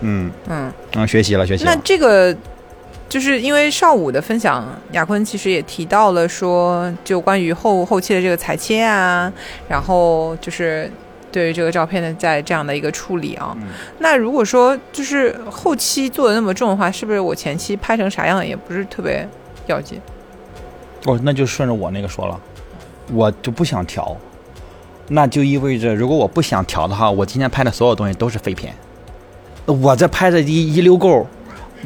[0.00, 1.76] 嗯嗯，嗯，学习了，学习那。
[1.84, 2.36] 这个
[3.08, 9.32] 就是因为上午的分享，亚坤其实也提到了说，就关于后后期的这个裁切啊，
[9.68, 10.90] 然后就是
[11.30, 13.56] 对于这个照片的在这样的一个处理啊。
[13.60, 13.68] 嗯
[14.00, 19.24] 那如果说就是后期做的那么重的话，是不是我前期拍成啥样也不是特别
[19.68, 20.00] 要紧？
[21.04, 22.40] 哦，那就顺着我那个说了，
[23.12, 24.16] 我就不想调，
[25.08, 28.74] 那就意味着如果我不想调的话，我今天拍的所有东西都是废片。
[29.66, 31.26] 我这拍的一一溜够，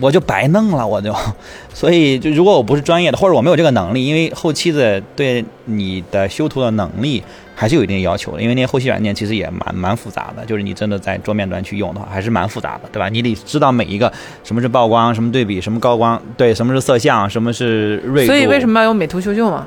[0.00, 1.14] 我就白弄了，我就。
[1.72, 7.22] 所以就如果我不是专业的，或者我没有这个能力，因为后期的对你的修图的能力
[7.54, 13.08] 还是有一定要求的，因为那些后期软件其实也蛮蛮复杂的，就是你真的在桌面端去用的话，还是蛮复杂的，对吧？
[13.08, 14.12] 你得知道每一个
[14.42, 18.32] 什么是曝光，什么对比，什么高光，对，什么是色相，什么是锐度。
[18.32, 19.66] 所以为什么要用美图秀秀嘛？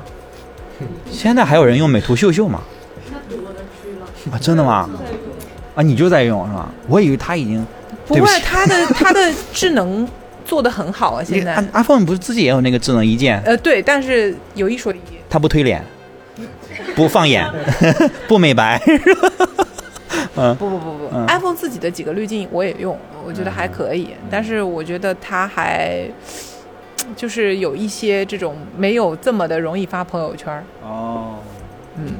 [1.10, 2.60] 现在还有人用美图秀秀吗？
[4.30, 4.88] 啊，真的吗？
[5.74, 6.68] 啊，你就在用是吧？
[6.88, 7.64] 我以为他已经
[8.06, 10.06] 不会，对不起它的 他的智能
[10.44, 11.54] 做的很好啊，现在。
[11.72, 15.84] iPhone 不是自己也有那个智能一键，呃，对，但是有一说一，它不推脸，
[16.94, 17.46] 不放眼，
[18.28, 18.80] 不美白。
[20.34, 26.08] 嗯不不不不、嗯 i p h o n e 自己的几个滤镜我也用，我觉得还可以，但是我觉得它还
[27.16, 30.64] 就是有一些这种没有这么的容易发朋友圈儿。
[30.82, 31.36] 哦，
[31.96, 32.12] 嗯，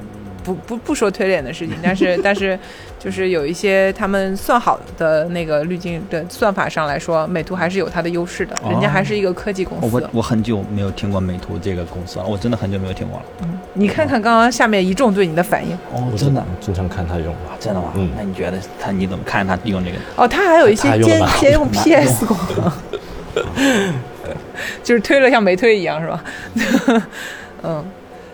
[0.45, 2.59] 不不不说推脸的事情，但是但是
[2.99, 9.89] 就是有一些他们算好的那个滤镜的算法上来说，美图还是有它的优势的，人家还是一个科技公司。
[9.93, 13.25] 我我很久没有听过美图这个公司了，我真的很久没有听过了。
[13.43, 17.35] 嗯你看看刚刚下面一众对你的反应哦真的经常看他用。
[17.59, 17.91] 真的吗？
[17.97, 19.97] 嗯那你觉得他你怎么看他用这个？
[20.17, 22.37] 哦，他还有一些间它用得蛮好接用 PS 功
[23.35, 23.93] 能，
[24.83, 26.25] 就是推了像没推一样，是吧？
[27.65, 27.85] 嗯，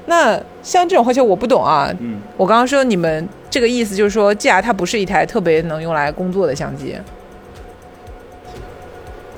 [0.07, 1.93] 那像这种后期我不懂啊。
[2.01, 6.97] 嗯，我刚刚说你们这个意思就是说，GR 它不是一台特别能用来工作的相机，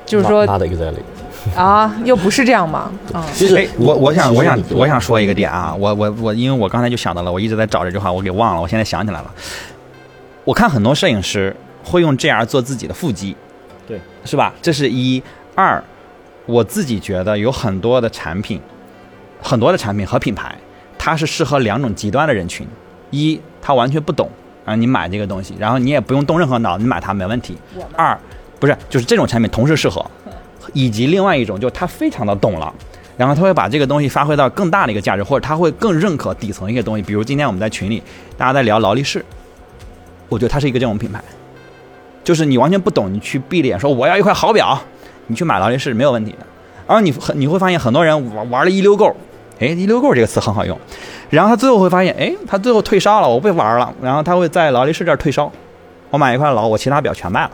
[0.07, 1.03] 就是说他的 exactly。
[1.57, 2.93] 啊，又不是这样吗？
[3.15, 9.35] 啊、其实哎，我我想我想我想说一个点啊，我我我，因为我刚才就想到了，我一直在找这句话，我给忘了，我现在想起来了。
[10.45, 13.35] 我看很多摄影师会用 GR 做自己的腹肌，
[13.89, 14.53] 对，是吧？
[14.61, 15.23] 这是一
[15.55, 15.83] 二，
[16.51, 18.61] 我自己觉得有很多的产品，
[19.41, 20.55] 很多的产品和品牌，
[20.99, 22.67] 它是适合两种极端的人群。
[23.11, 24.31] 一他完全不懂
[24.65, 27.57] 啊，你买这个东西，然后你也不用动任何脑，你买它没问题。
[27.97, 28.19] 二
[28.59, 30.05] 不是就是这种产品同时适合，
[30.73, 32.73] 以及另外一种就是他非常的懂了。
[33.17, 37.03] 然后他会把这个东西发挥到更大的一个价值，或者他会更认可底层一些东西。
[37.03, 38.03] 比如今天我们在群里
[38.37, 39.25] 大家在聊劳力士，
[40.29, 41.23] 我觉得它是一个这种品牌，
[42.25, 44.81] 就是你完全不懂，你去闭着眼说我要一块好表，
[45.31, 46.39] 你去买劳力士没有问题的。
[46.87, 49.15] 然后你很你会发现很多人玩玩了一溜够，
[49.61, 50.77] 哎，一溜够这个词很好用。
[51.31, 53.95] 然后他最后会发现，哎，他最后退烧了，我不玩了。
[54.03, 55.51] 然后他会在劳力士这儿退烧，
[56.11, 57.51] 我买一块劳，我其他表全卖了。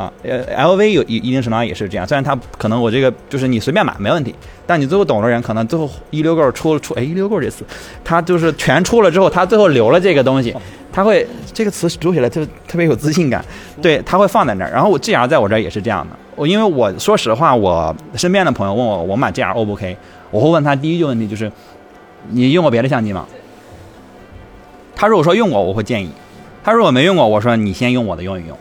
[0.00, 4.34] 啊，呃，LV 有一一定程度上也是这样，虽然它可能我这个就是你随便买没问题，
[4.66, 7.62] 但你最后懂的人可能最后一溜够出了出，哎，一溜够这词，
[8.02, 10.56] 他就是全出了之后，他最后留了这个东西，
[10.90, 13.44] 他会这个词读起来就特别有自信感，
[13.82, 14.70] 对，他会放在那儿。
[14.70, 19.94] 然后我 GR 在我这儿也是这样的，我因为我说实话，我身边的朋友问我我买 GR O 不 OK，
[20.30, 21.52] 我会问他第一句问题就是
[22.30, 23.26] 你用过别的相机吗？
[24.96, 26.08] 他如果说用过，我会建议；
[26.64, 28.56] 他如果没用过，我说你先用我的用一用。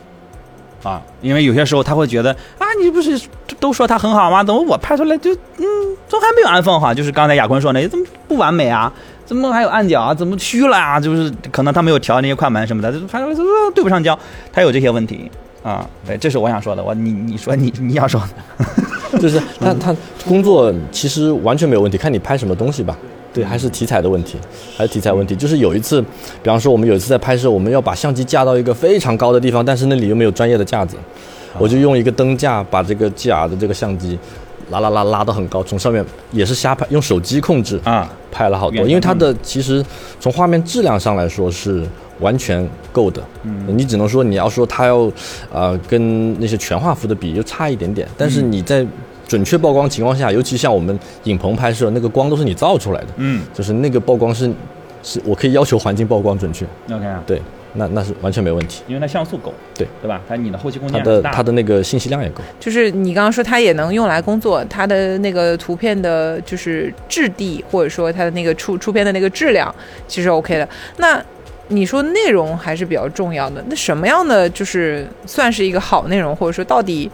[0.83, 3.19] 啊，因为有些时候他会觉得啊，你不是
[3.59, 4.43] 都说它很好吗？
[4.43, 5.65] 怎么我拍出来就嗯，
[6.09, 6.93] 都还没有 iPhone 好？
[6.93, 8.91] 就是刚才亚坤说那，怎么不完美啊？
[9.25, 10.13] 怎么还有暗角啊？
[10.13, 10.99] 怎么虚了啊？
[10.99, 13.35] 就是可能他没有调那些快门什么的，就拍出来
[13.75, 14.17] 对不上焦，
[14.51, 15.29] 他有这些问题
[15.61, 15.85] 啊。
[16.07, 16.83] 对，这是我想说的。
[16.83, 18.21] 我你你说你你要说，
[19.19, 19.95] 就是他他
[20.27, 22.97] 工作其实完全没有问题，看你拍什么东西吧。
[23.31, 24.37] 对，还是题材的问题，
[24.75, 25.35] 还是题材问题。
[25.35, 30.97] 就是有一次，比方说我们有一次在拍摄，我们要把相机架到一个非常高的地方，但是那里又没有专业的架子，
[31.59, 34.17] 我就用一个灯架把这个 GR 的这个相机
[34.71, 38.87] 拉拉拉拉到很高，从上面也是瞎拍，用手机控制啊，拍了好多。
[38.87, 39.85] 因为它的其实
[40.19, 41.85] 从画面质量上来说是
[42.19, 45.11] 完全够的，嗯，你只能说你要说它要
[45.53, 48.83] 呃跟那些全画幅的比就差一点点，但是你在。
[49.29, 54.51] 准确曝光情况下，尤其像我们影棚拍摄，那个光都是你造出来的，嗯，就是那个曝光是，
[55.03, 56.65] 是我可以要求环境曝光准确。
[56.91, 57.39] OK，对，
[57.75, 60.19] 那那是完全没问题，因为它像素够，对对吧？
[60.27, 62.41] 它你的后期空间它的它的那个信息量也够。
[62.59, 69.73] 就是你刚刚说它也能用来工作，它的那个图片的就是质地，或者说它的那个出出片的那个质量，
[70.07, 70.67] 其实 OK 的。
[70.97, 71.23] 那
[71.67, 77.11] 你说内容还是比较重要的，那什么样的就是算是一个好内容，或者说到底？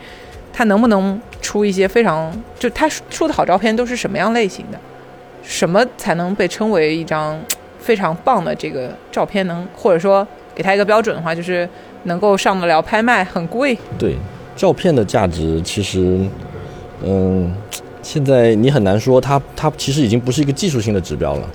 [0.58, 4.80] 他能不能出一些非常就他出的好照片都是什么样类型的？
[5.43, 7.38] 什么才能被称为一张
[7.78, 9.45] 非常棒的这个照片？
[9.47, 10.26] 能或者说
[10.56, 11.68] 给他一个标准的话，就是
[12.03, 13.78] 能够上得了拍卖，很贵。
[13.99, 14.16] 对，
[14.56, 16.26] 照片的价值其实，
[17.03, 17.53] 嗯，
[18.01, 21.49] 现在你很难说它它其实已经不是一个技术性的指标了。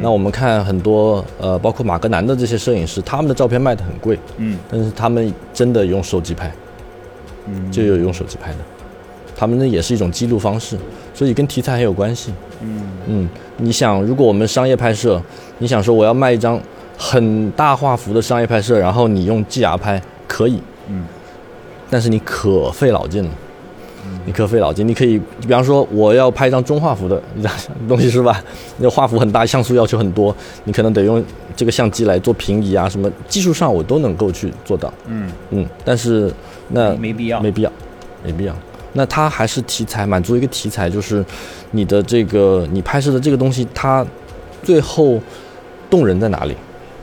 [0.00, 6.50] 那我们看很多呃，包括马格南的这些摄影师，他们的照片卖的很贵，嗯，但是他们真的用手机拍。
[7.70, 8.58] 就有用手机拍的，
[9.36, 10.76] 他们那也是一种记录方式，
[11.14, 12.32] 所以跟题材很有关系。
[12.60, 13.28] 嗯嗯，
[13.58, 15.22] 你想，如果我们商业拍摄，
[15.58, 16.60] 你想说我要卖一张
[16.96, 21.04] 很大画幅的商业拍摄，然后你用 GR 拍可以，嗯，
[21.88, 23.30] 但是你可费脑筋了，
[24.26, 24.86] 你可费脑筋。
[24.86, 27.22] 你可以，比方说我要拍一张中画幅的
[27.88, 28.42] 东西是吧？
[28.78, 30.34] 那画幅很大，像素要求很多，
[30.64, 31.22] 你可能得用
[31.54, 34.92] 这个相机来做平移啊，什么技术上我都能够去做到。
[35.06, 36.32] 嗯嗯，但是。
[36.68, 37.72] 那没必要，没必要，
[38.24, 38.54] 没必要。
[38.94, 41.24] 那它还是题材，满足一个题材，就是
[41.72, 44.04] 你的这个你拍摄的这个东西，它
[44.62, 45.20] 最后
[45.90, 46.56] 动人在哪里？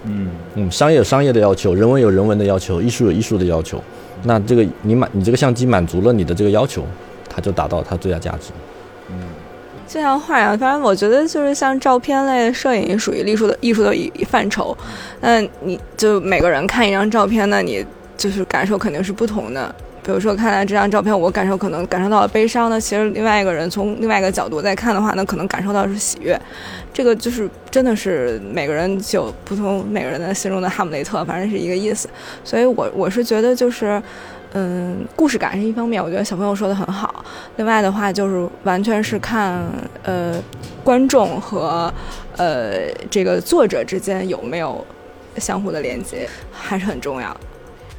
[0.03, 3.82] 嗯嗯，商业有商业的要求，人文有人文的要求，艺术有艺术的要求。
[4.24, 6.84] 那这个你满你这个相机满足了你的这个要求，
[7.30, 8.51] 它就达到它最大价值。
[9.09, 9.16] 嗯，
[9.88, 14.76] 就像画呀，反正我觉得就是像照片类摄影属于艺术的艺术的一范畴。
[15.22, 17.86] 那你就每个人看一张照片，那你。
[18.18, 26.39] 就是感受肯定是不同的，比如说看来这张照片，我感受可能感受到了悲伤呢，其实另外一个人从另外一个角度再看的话，那可能感受到是喜悦。
[26.93, 32.09] 这个就是真的是每个人就不同，每个人的心中的哈姆雷特，反正是一个意思。
[32.43, 34.01] 所以我我是觉得就是，
[34.53, 37.26] 嗯，故事感是一方面，我觉得小朋友说的很好。
[37.57, 39.61] 另外的话就是完全是看
[40.03, 40.41] 呃
[40.84, 41.93] 观众和
[42.38, 44.86] 呃这个作者之间有没有
[45.38, 47.36] 相互的连接，还是很重要。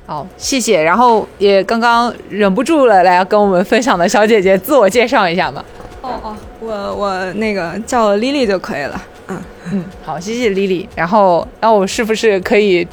[0.07, 0.81] 好，谢谢。
[0.83, 5.65] 然后也刚刚忍不住了，来跟我们分享的小姐姐自我介绍一下嘛。
[6.03, 9.03] 哦哦，我我那个叫莉莉就可以了。
[9.29, 9.43] 嗯
[9.73, 10.89] 嗯，好，谢谢莉莉。
[10.95, 12.87] 然后，那我是不是可以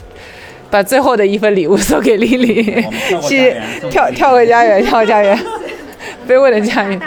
[0.71, 2.63] 把最后的一份礼物送给莉莉？
[3.21, 3.61] 谢谢，
[3.91, 5.39] 跳跳回家园，跳家园，
[6.27, 6.99] 卑微的家园。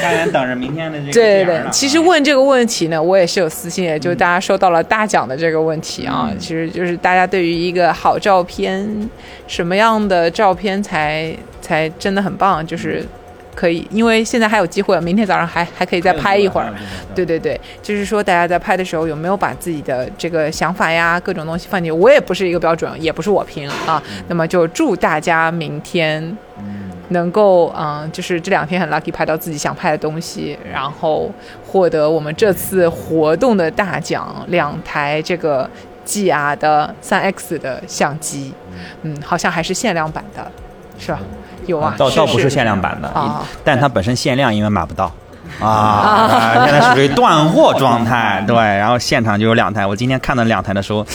[0.00, 1.12] 家园等着明天的这个。
[1.12, 9.08] 对对对，其实问这个问题呢，我也是有私心的，就是大家收到了大奖的这个问题啊，其实就是大家对于一个好照片，
[9.46, 13.04] 什么样的照片才才真的很棒，就是
[13.54, 16.72] 可以，因为现在还有机会，明天早上还还可以再拍一会儿。
[17.14, 21.96] 对对对，就是说大家在拍的时候有没有把自己的这个想法呀、各种东西放进去？
[21.96, 24.02] 我也不是一个标准，也不是我评啊。
[24.28, 26.36] 那么就祝大家明天
[27.08, 31.30] 能够嗯，就是这两天很 lucky 拍到自己想拍的东西，然后
[31.66, 35.68] 获得我们这次活动的大奖两台这个
[36.06, 38.52] GR 的三 X 的相机，
[39.02, 40.50] 嗯，好像还是限量版的，
[40.98, 41.18] 是吧？
[41.66, 45.10] 有啊，倒倒不是限量版的，啊但它本身限量，因为买不到。
[45.60, 49.86] 啊，现在属于断货状态， 对，然后现场就有两台。
[49.86, 51.06] 我今天看到两台的时候，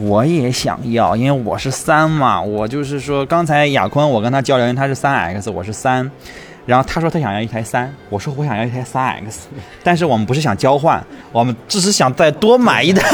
[0.00, 6.10] 我也想要，因为我是三嘛，我就是说，刚才亚坤我跟他交流，因为他是三 X，我是三，
[6.64, 9.48] 然后他说他想要一台三，我说我想要一台三 X，
[9.82, 13.06] 但是我们不是想交换，我们只是想再多买一台，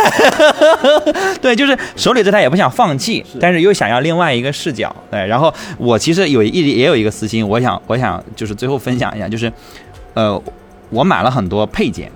[1.42, 9.52] 对，就是手里这台也不想放弃，但是又想要另外一个视角，对，然后我其实有一也有一个私心，我想我想就是最后分享一下，就是，
[10.14, 10.40] 呃，
[10.90, 12.08] 我买了很多配件，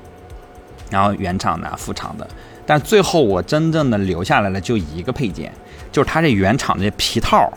[0.91, 2.25] 然后原厂的、副厂的，
[2.67, 5.53] 但最后我真正的留下来了就一个配件，
[5.93, 7.53] 就是它这原厂的皮套。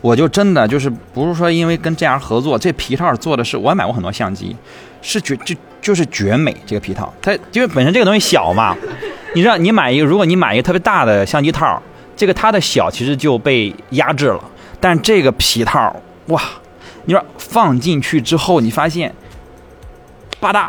[0.00, 4.56] 我就真的就是不是说因为跟这样合作，这皮套做的是我也买过很多相机，
[5.02, 8.76] 是绝就就是绝美这个皮套，它因为本身这个东西小嘛，
[9.34, 11.82] 你知道你买一个，如果你买一个特别大的相机套，
[12.14, 14.40] 这个它的小其实就被压制了，
[14.78, 15.94] 但这个皮套
[16.26, 16.40] 哇，
[17.06, 19.12] 你说放进去之后，你发现，
[20.38, 20.68] 吧嗒，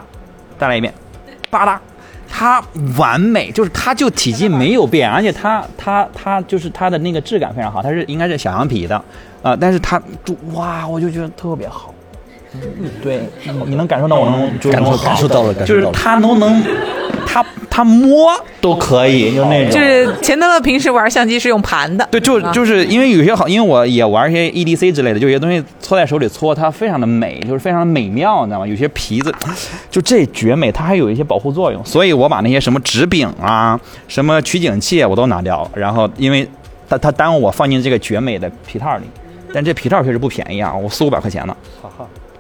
[0.58, 0.92] 再来一遍，
[1.52, 1.78] 吧嗒。
[2.30, 2.62] 它
[2.98, 9.02] 完美，就是它就体积没有变，而且它它它就是它的那个质感非常好，它是应该是小羊皮的，
[9.42, 11.94] 呃、但是它就哇，我就觉得特别好。
[13.04, 13.22] 对，
[13.66, 14.82] 你能感受到我能就感
[15.18, 15.86] 受到了，就是。
[15.92, 16.64] 它都能，
[17.36, 18.32] 它它摸
[18.62, 19.70] 都可以，就那种。
[19.70, 28.66] 就是钱德勒平时玩相机是用盘的，对，就啊就是因为有些好，因为我也玩一些 EDC 之类的，就有些东西搓在手里搓，它非常的美，就是非常的美妙，你知道吗？
[28.66, 29.36] 有些皮子，
[29.92, 33.78] 就这绝美，它还有一些保护作用，所以我把那些什么纸柄啊、
[34.08, 36.50] 什么取景器我都拿掉了，然后因为
[36.88, 39.04] 它它耽误我放进这个绝美的皮套里，
[39.54, 41.58] 但这皮套确实不便宜啊，我四五百块钱呢。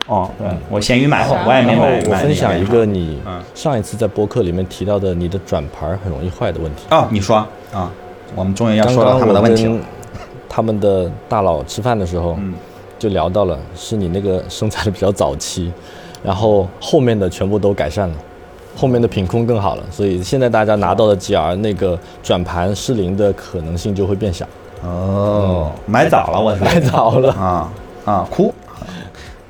[0.07, 2.03] 哦，对，我闲鱼买的，我也没买。
[2.07, 6.83] 我分享一个你嗯上一次在播客里面提到的你的转盘很容易坏的问题。
[6.91, 7.37] 哦，你说
[7.73, 7.91] 啊，
[8.35, 9.81] 我们终于要说到他们的问题了跟。
[10.47, 12.53] 他们的大佬吃饭的时候，嗯
[12.97, 15.69] 就聊到了，是你那个生产的比较早期，
[16.23, 18.15] 然后后面的全部都改善了，
[18.73, 24.45] 后面的品控更好了，所以现在大家拿到的 GR 那个转盘失灵的可能性就会变小。
[24.81, 27.69] 哦，买早了，我买早了啊
[28.05, 28.53] 啊，哭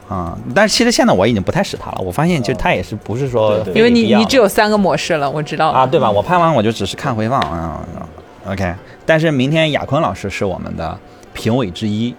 [0.07, 0.37] 啊！
[0.53, 6.09] 但是其实现在我已经不太使它了，我发现其实它也是不是说对对因为你你只有有三个模式了，我知道啊，对吧？
[6.09, 7.81] 我拍完我就只是看回放啊。
[8.47, 8.73] OK，
[9.05, 10.95] 但是明天亚坤老师是我们的
[11.33, 12.13] 评委之一，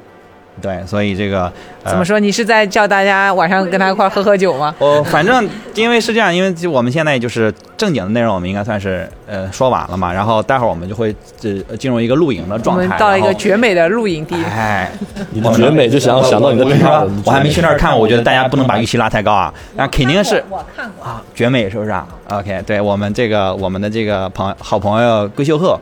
[0.60, 1.52] 对，所以这个、
[1.82, 2.18] 呃、怎么说？
[2.18, 4.74] 你是在叫大家晚上跟他一块喝喝酒吗？
[4.80, 10.12] 我反正因为是这样，因为就我们现在就是正经的内容，我们应该算是呃说完了嘛。
[10.12, 12.84] 然后待会儿我们就会呃进入一个露营的状态。
[12.84, 14.90] 我们到了一个绝美的露营地，哎，
[15.30, 19.52] 你的绝美就想想到你的我跟你说，我还没去那儿看，我觉得大家不能把预期拉太高啊。
[19.76, 21.04] 那肯定是我看过。
[21.04, 25.78] 啊，绝美是不是啊？OK，对我们这个我们的这个朋好朋友桂秀鹤，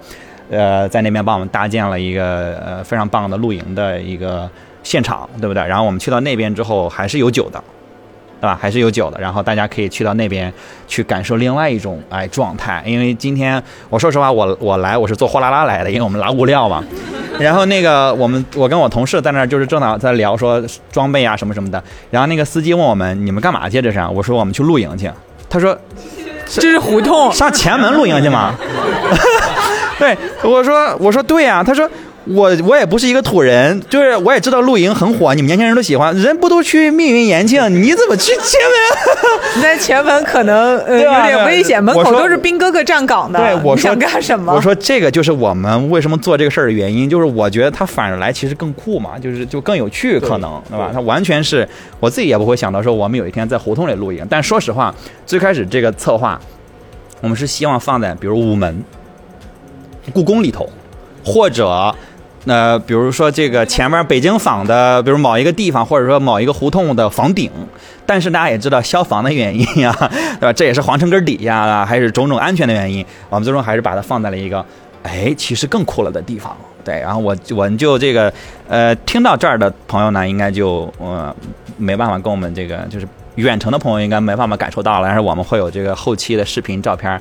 [0.51, 4.49] 呃，在那边帮我们搭建了一个呃非常棒的露营的一个
[4.82, 5.62] 现场，对不对？
[5.66, 7.62] 然后我们去到那边之后，还是有酒的。
[8.40, 8.59] 对吧？
[8.61, 10.53] 还是有酒的，然后大家可以去到那边
[10.86, 12.82] 去感受另外一种哎状态。
[12.84, 16.84] 因为今天我说实话，我我来我是坐货拉拉来的，因为我们拉物料嘛。
[17.40, 21.82] 然后那个我们我跟我同事在那儿就是正好在聊说装备啊什么什么的。
[22.11, 23.99] 然后那个司机问我们你们干嘛去这是？
[24.12, 25.11] 我说我们去露营去。
[25.49, 25.74] 他说
[26.47, 28.55] 这是胡同，上前门露营去吗？
[29.99, 31.88] 对，我说我说对呀、他说
[32.24, 39.57] 我我也不是一个土人，就是我也知道露营很火，你们年轻人都喜欢，人不都去密云延庆，你怎么去 前门？
[39.57, 43.38] 你在前门可能呃对啊有点危险，门口都是兵哥哥站岗的。
[43.38, 44.53] 对，我说你想干什么？
[44.55, 50.90] 我说这个就是我们为什么做这个事儿的原因，就是我觉得它反着来其实更酷嘛，就是就更有趣，可能对吧？
[50.92, 51.68] 它完全是
[52.01, 54.92] 我自己也不会想到说我们有一天在胡同里露营，但说实话，
[55.26, 56.40] 最开始这个策划，
[57.20, 58.82] 我们是希望放在比如午门、
[60.13, 60.69] 故宫里头，
[61.25, 61.95] 或者。
[62.47, 67.51] 呃，比如说这个前面北京坊的，比如某一个地方，或者说某一个胡同的房顶，
[68.05, 69.97] 但是大家也知道消防的原因呀、
[70.39, 70.53] 对吧？
[70.53, 74.63] 这也是皇城根儿底下啊，还是种种安全的原因，我们最终还是把它放在了一个，
[75.05, 76.55] 哎，其实更酷了的地方。
[76.85, 78.31] 对，然后我我们就这个，
[78.69, 81.35] 呃，听到这儿的朋友呢，应该就呃
[81.79, 87.19] 没办法跟我们这个就是远程的朋友应该没办法感受到了，但是我们会有这个后期的视频照片。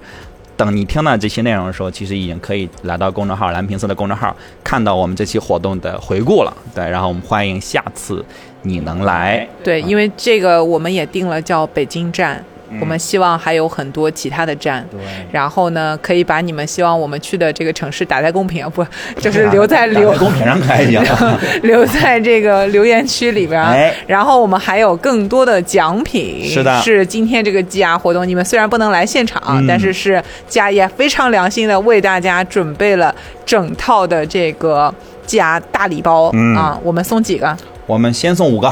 [0.56, 6.56] 等你听到这些内容的时候，其实已经可以来到公众号蓝瓶色的公众号，看到我们这期活动的回顾了。
[6.76, 8.24] 对，然后我们欢迎下次
[8.62, 9.48] 你能来。
[9.64, 12.44] 对，因为这个我们也定了叫北京站，
[12.80, 14.86] 我们希望还有很多其他的站。
[14.92, 15.00] 对，
[15.32, 18.86] 然后呢，可以把你们希望我们去的这个城市打在公屏啊，不，
[19.20, 21.40] 就是留在留公屏上可以啊。
[21.64, 23.62] 留在这个留言区里边。
[23.62, 26.46] 哎，然后我们还有更多的奖品。
[26.46, 33.14] 是的，是今天这个积压活动，你们虽然不能来现场，嗯但是是家也非常良心的为大家准备了
[33.46, 34.94] 整套的这个
[35.26, 36.80] 积压大礼包、嗯啊。
[36.84, 37.56] 我们送几个
[37.86, 38.72] 我们先送五个。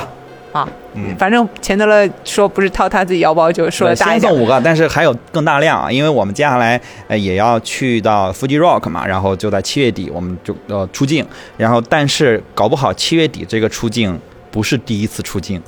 [0.52, 0.68] 啊？
[0.94, 4.42] 嗯反正钱德勒说不是掏他自己腰包，就说对大一点先送。
[4.42, 11.26] 五个，但是还有更大量啊，因为我们接下来呃也要去到 Fuji Rock 嘛，然后就在七月底我们就呃出境，
[11.58, 15.62] 然后但是搞不好七月底这个出境不是第一次出境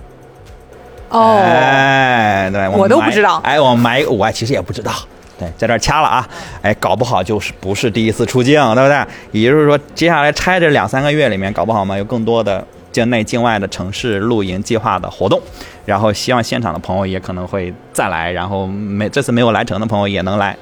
[1.10, 4.92] 哦，哎，对，们我都不知道哎，我埋我其实也不知道。
[5.40, 6.30] 对，在这儿掐了啊！
[6.62, 9.06] 哎，搞不好就是不是第一次出境，对不对？
[9.32, 12.64] 也就是说，接下来拆这两三个月里面，搞不好嘛，有更多的
[12.94, 15.42] 境内、境外的城市露营计划的活动。
[15.86, 20.58] 然后，希望现场的朋友也可能会再来，然后没这次没有来成的朋友也能来。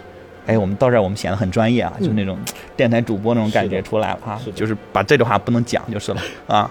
[0.48, 2.36] 哎，我们到这儿我们显得很专业啊，就那种
[2.76, 6.70] 电台主播那种感觉出来了啊，就是把这句话不能讲就是了啊。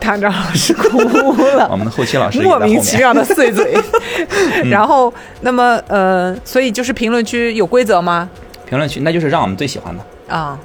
[0.00, 1.68] 唐章老师哭了。
[1.70, 2.58] 我们的后期老师莫。
[2.58, 3.78] 名其妙的碎嘴。
[4.68, 5.12] 然后，
[5.42, 8.28] 那么呃，所以就是评论区有规则吗？
[8.66, 10.34] 评论区那就是让我们最喜欢的。
[10.34, 10.58] 啊，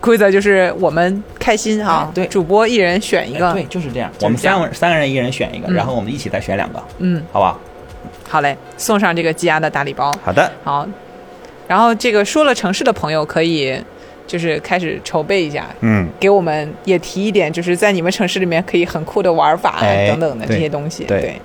[0.00, 4.10] 规则就是我们开心哈哎，对主播一人选一个，哎对，就是这样。
[4.22, 7.58] 我们三个三个人一人选一个，嗯然后我们一起再选两个，嗯，好吧？
[8.26, 10.10] 好嘞，送上这个积压的大礼包。
[10.24, 10.88] 好的，好，
[11.68, 13.78] 然后这个说了城市的朋友可以
[14.26, 15.66] 就是开始筹备一下。
[15.80, 21.04] 嗯，给我们也提一点，就是在你们城市里面可以很酷的玩法、哎等等的这些东西。
[21.04, 21.38] 对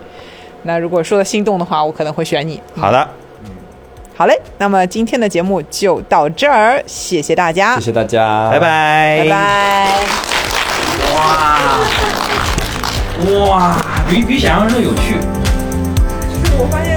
[0.63, 2.61] 那如果说的心动的话，我可能会选你。
[2.75, 3.07] 好的，
[4.19, 9.29] 好嘞，那么今天的节目就到这儿，谢谢大家，谢谢大家，拜拜，拜。
[9.29, 9.87] 拜。
[11.15, 11.79] 哇
[13.47, 13.77] 哇，
[14.09, 15.13] 比比想象中有趣。
[16.43, 16.88] 就是我发现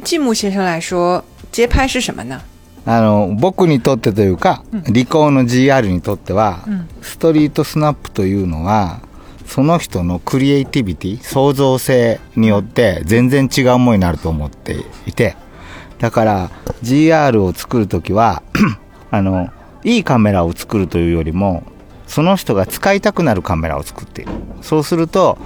[0.00, 1.22] 对于季木先生来说，
[1.52, 2.40] 街拍是什么呢？
[2.86, 6.64] あの僕にとってというか、理工の GR にとっては、
[7.02, 9.00] ストリートスナップというのは
[9.46, 14.76] その人のクリエイティビティ創造性によって全然違うものになると思って
[15.06, 15.36] いて
[15.98, 16.50] だから
[16.82, 18.42] GR を作る時は
[19.10, 19.50] あの
[19.84, 21.64] いいカメラを作るというよりも
[22.06, 24.32] その人が使いたくなるカメラを作っている。
[24.62, 25.36] そうすると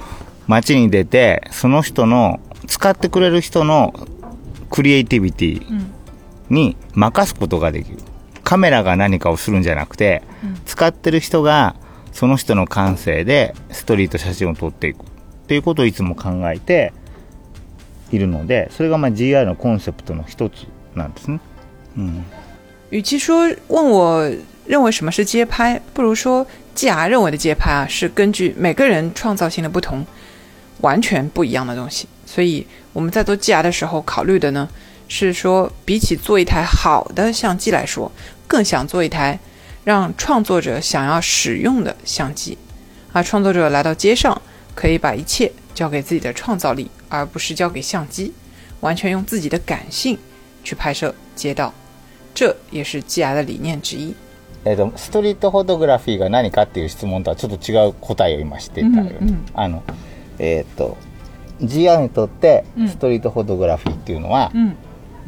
[0.47, 3.93] 街に出てその人の使ってくれる人の
[4.75, 5.85] クリエイティビティ
[6.51, 7.99] に任すことができる
[8.43, 10.21] カメラが何かをするんじゃなくて、
[10.67, 11.77] 使ってる人が
[12.11, 15.07] その人の感性でストリート写真を撮っていくっ
[15.47, 16.93] ていうことをいつも考えて
[18.11, 20.67] いるのでそれがまあ GR のコンセプトの一つ
[20.97, 21.39] なんですね。
[21.97, 22.25] うん
[22.91, 24.29] 与其说问我
[24.67, 26.45] 认为什么是街拍，不如说
[26.75, 30.05] 季雅认为的街拍啊，是根据每个人创造性的不同，
[30.81, 32.09] 完全不一样的东西。
[32.27, 34.68] 所以我们在做季雅的时候考虑的呢，
[35.08, 38.12] 是说比起做一台好的相机来说，
[38.48, 39.40] 更想做一台
[39.84, 42.58] 让创作者想要使用的相机。
[43.12, 44.42] 啊，创作者来到街上，
[44.76, 48.34] 可以把一切交给自己的创造力，而不是交给相机，
[48.82, 50.18] 完全用自己的感性
[50.64, 51.74] 去拍摄街道。
[52.36, 54.14] 这也是 GI 的理念之一。
[54.66, 59.82] えーとストリートフォトグラフィーが何かっていう質問とはちょっと違う答えを今していたよ、うんうんあの
[60.38, 60.98] えっ、と
[61.61, 62.89] GR にとってうん。
[62.89, 64.77] ストリートフォトグラフィーっていうのは、嗯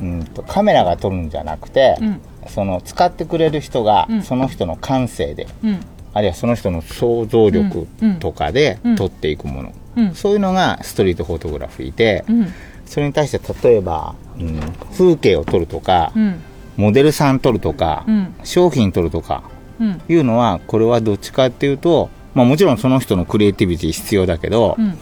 [0.00, 2.20] うんとカメラが撮るんじゃなくて、うん。
[2.48, 4.22] その使ってくれる人が、うん。
[4.22, 5.80] その人の感性で嗯
[6.12, 7.86] あるいはその人の想像力
[8.20, 8.96] とかでうん。
[8.96, 12.48] 撮っていくもの、嗯そういうのがストリートフォトグラフィーで、嗯
[12.86, 14.60] それに対して例えば、うん、
[14.96, 16.40] 風景を撮るとか、嗯
[16.76, 18.34] モデルさん撮るとか、うん。
[18.44, 19.44] 商品撮るとか
[19.78, 24.96] 嗯いうのはこれはどっちかっていうと、まあ、もちろんその人のクリエイティビティ必要だけど、嗯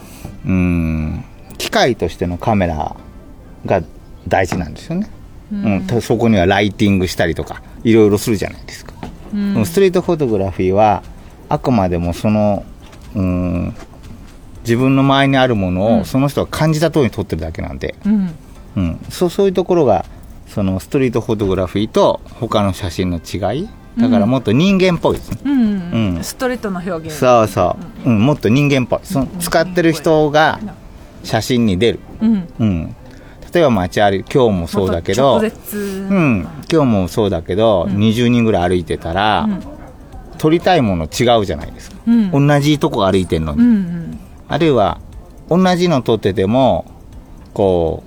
[0.45, 1.25] うーん。
[1.57, 2.95] 機械としてのカメラ
[3.65, 3.81] が
[4.27, 5.09] 大事なんですよね、
[5.51, 5.87] うん。
[5.87, 8.93] たそこにはライティングしたりとかいろいろするじゃないですか、
[9.31, 11.03] でもストリートフォトグラフィーは
[11.47, 12.65] あくまでもその
[13.15, 13.75] うーん
[14.61, 18.33] 自分の周りにあるものをその人が感じた通りに撮ってるだけなんで、嗯
[18.75, 20.05] うん、そうそういうところが
[20.47, 26.23] そのストリートフォトグラフィーと他の写真の違いだからもっと人間っぽいですね、嗯うん。
[26.23, 27.17] ストレートの表現。
[27.17, 28.99] そうそう、うん、もっと人間っぽい。
[29.03, 30.59] その使ってる人が
[31.23, 32.95] 写真に出る、嗯うん、
[33.53, 39.47] 例えば街歩き今日もそうだけどうん、今日もそうだけど、20人ぐらい歩いてたら、
[40.37, 42.47] 撮りたいもの違うじゃないですか、うん。
[42.47, 44.19] 同じとこ歩いてるのに、うんうん。
[44.47, 44.99] あるいは
[45.49, 46.85] 同じの撮ってても
[47.53, 48.03] こ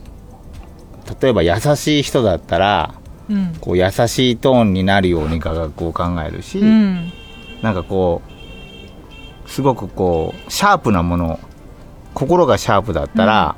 [1.07, 2.98] う例えば優しい人だったらうん
[3.61, 7.13] こう優しいトーンになるように画角を考えるし、うん。
[7.63, 8.23] なんかこ
[9.47, 11.41] うすごくこうシャープなもの
[12.15, 13.57] 心がシャープだったら、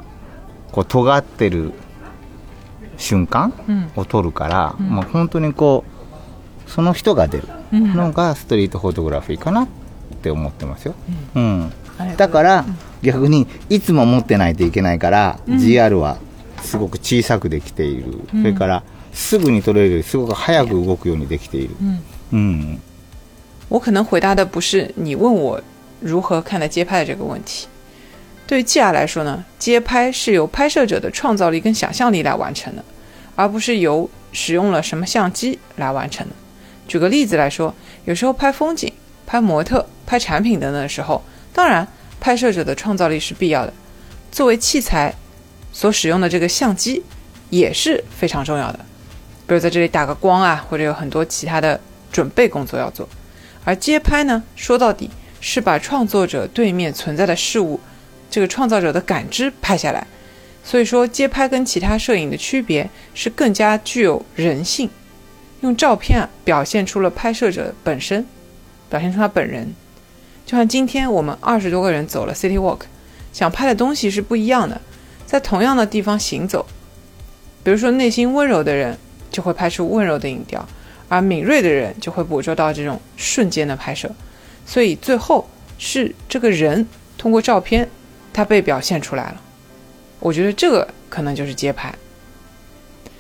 [0.73, 1.73] こう尖ってる
[2.97, 3.91] 瞬間うん。
[3.97, 5.85] を撮るから、まあ、本当にこ
[6.67, 7.95] うその人が出るうん。
[7.95, 9.69] のがストリートフォトグラフィーかなっ
[10.23, 10.95] て思ってますよ、
[11.35, 11.73] うん。
[12.17, 12.65] だから
[13.03, 16.19] 逆にいつも持ってないといけないから、GR は
[16.63, 18.83] すごく小さくできている、それから
[19.14, 21.76] すぐに撮れるよりすごく早く動くようにできている
[22.32, 22.80] うん
[23.70, 25.62] 我可能回答的不是你问我
[26.02, 27.68] 如何看待街拍的这个问题。
[28.46, 32.86] 对于 GR 来说呢，街拍是由拍摄者的创造力跟想象力来完成的，
[33.36, 36.36] 而不是由使用了什么相机来完成的。
[36.88, 38.94] 举个例子来说，有时候拍风景、
[39.26, 41.88] 拍模特、拍产品等等的时候，当然
[42.20, 43.74] 拍摄者的创造力是必要的。
[44.32, 45.16] 作为器材
[45.74, 47.02] 所使用的这个相机
[47.50, 48.80] 也是非常重要的，
[49.51, 51.81] 比如在这里打个光啊，或者有很多其他的
[52.13, 53.09] 准备工作要做。
[53.65, 55.11] 而街拍呢，说到底
[55.41, 57.81] 是把创作者对面存在的事物，
[58.31, 60.07] 这个创造者的感知拍下来。
[60.63, 64.89] 所以说，街拍跟其他摄影的区别是更加具有人性，
[65.63, 68.25] 用照片啊表现出了拍摄者本身，
[68.89, 69.75] 表现出他本人。
[70.47, 72.83] 就像今天我们二十多个人走了 City Walk，
[73.33, 74.81] 想拍的东西是不一样的，
[75.27, 76.65] 在同样的地方行走。
[77.65, 78.97] 比如说，内心温柔的人
[79.31, 80.67] 就会拍出温柔的影调。
[81.09, 84.09] 而敏锐的人就会捕捉到这种瞬间的拍摄，
[84.65, 86.87] 所以最后是这个人
[87.19, 87.91] 通过照片，
[88.33, 89.41] 他被表现出来了。
[90.21, 91.93] 我觉得这个可能就是街拍。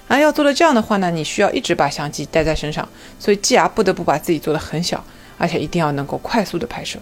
[0.06, 2.88] 而要做到这样的话呢，你需要一直把相机带在身上，
[3.18, 5.04] 所以 GR 不得不把自己做得很小，
[5.36, 6.98] 而且一定要能够快速的拍摄。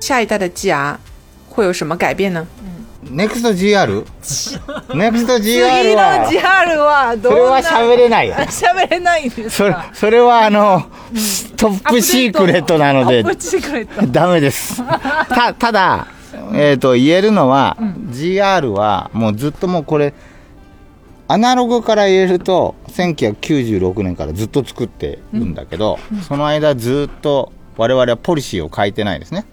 [0.00, 0.96] 下一代的 GR
[1.48, 2.44] 会有什么改变呢？
[3.10, 4.04] NEXT GR?
[4.88, 8.34] NEXT GR は GR はそれは喋れないよ。
[8.34, 10.82] 喋れないんですそれそれはあの、
[11.56, 14.06] トップシークレットなのでチクレット。
[14.06, 14.82] ダメです。
[15.28, 16.06] たただ、
[16.52, 17.76] えー、と言えるのは、
[18.10, 20.14] GR はもうずっともうこれ
[21.30, 29.44] アナログから言えると1996年からずっと作ってるんだけど、その間ずっと我々はポリシーを変えてないですね、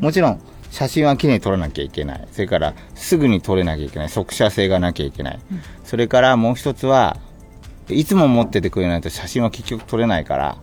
[0.00, 2.28] もちろん写真はきれいに撮らなきゃいけない。
[2.30, 4.08] それからすぐに撮れなきゃいけない。
[4.08, 5.38] 速写性がなきゃいけない、
[5.84, 7.16] それからもう一つは
[7.88, 10.58] いつも持っててくれないと写真は結局撮れないから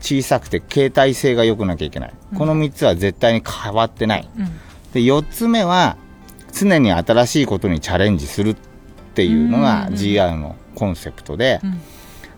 [0.00, 4.28] 小さくて携帯性が良くなきゃいけない、この3つは絶対に変わってない、
[4.92, 5.96] で4つ目は
[6.52, 8.56] 常に新しいことにチャレンジするっ
[9.14, 11.60] ていうのが GR のコンセプトで、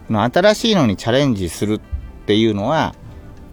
[0.09, 1.81] この新しいのにチャレンジするっ
[2.27, 2.95] ていうのは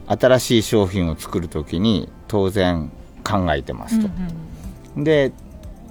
[0.08, 2.92] 新しい商品を作るときに当然
[3.30, 4.10] 考えてますと。
[4.98, 5.32] で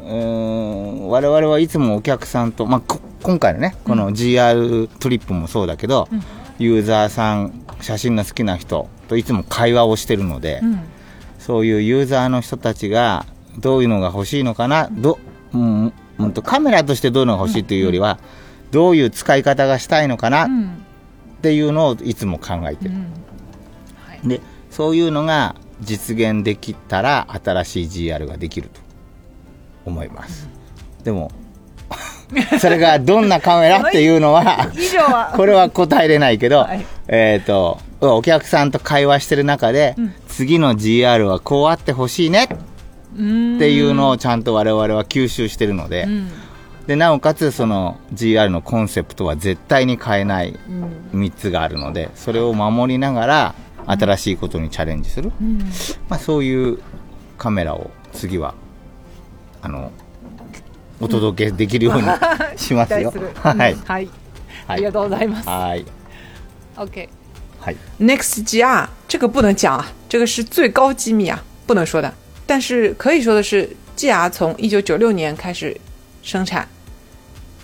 [0.00, 6.08] うーん我々はいつもお客さんと、まあ、こ今回のねこの GR トリップもそうだけど、
[6.58, 10.60] ユーザーさん写真の好きな人といつも会話をしてるので、
[11.38, 13.26] そういうユーザーの人たちが
[13.58, 15.18] どういうのが欲しいのかなど、
[15.52, 18.18] うんうんとカメラとしてどういうのが欲しいというよりは、
[18.70, 20.48] どういう使い方がしたいのかなっ
[21.42, 22.94] ていうのをいつも考えてる、
[24.24, 24.40] で
[24.70, 28.80] そういうのが実現できたら新しい GR ができると
[29.84, 30.48] 思います、
[31.04, 31.30] でも
[32.60, 33.80] それがどんなカメラ？
[33.88, 34.68] っていうのは
[35.34, 36.84] これは答えれないけど、はい。
[37.08, 39.96] えっ、とお客さんと会話してる中で、
[40.28, 42.48] 次の GR はこうあってほしいねっ
[43.58, 46.06] ていうのをちゃんと我々は吸収してるので、
[46.86, 50.58] でなおかつその GR のコンセプトは絶対に変えない
[51.12, 53.54] 3つがあるのでそれを守りながら
[53.88, 55.32] 新しいことにチャレンジする、
[56.08, 56.78] まあ、そういう
[57.38, 58.54] カメラを次は
[59.62, 59.90] あの
[61.00, 62.02] お届けできるように
[62.56, 63.12] しますよ。
[63.42, 64.08] はい、はい。
[64.66, 65.48] あはいりがとうございます。
[65.48, 65.84] はい、
[66.76, 67.08] OK。
[67.60, 67.76] はい。
[68.00, 72.12] Next GR 这个不能讲啊，这个是最高机密啊，不能说的。
[72.46, 75.78] 但是可以说的是，GR 从一九九六年开始
[76.22, 76.66] 生产，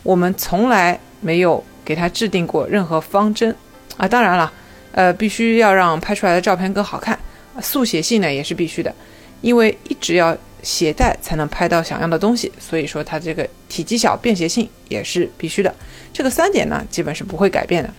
[0.02, 3.54] 我们从来没有给它制定过任何方针
[3.96, 4.06] 啊。
[4.06, 4.52] 当然了，
[4.94, 7.18] 呃，必须要让拍出来的照片更好看，
[7.60, 8.94] 速写性呢也是必须的，
[9.40, 15.74] 因为一直要携带才能拍到想要的东西，所以说它这个体积小、便携性也是必须的。
[16.12, 17.92] 这个三点呢，基本是不会改变的。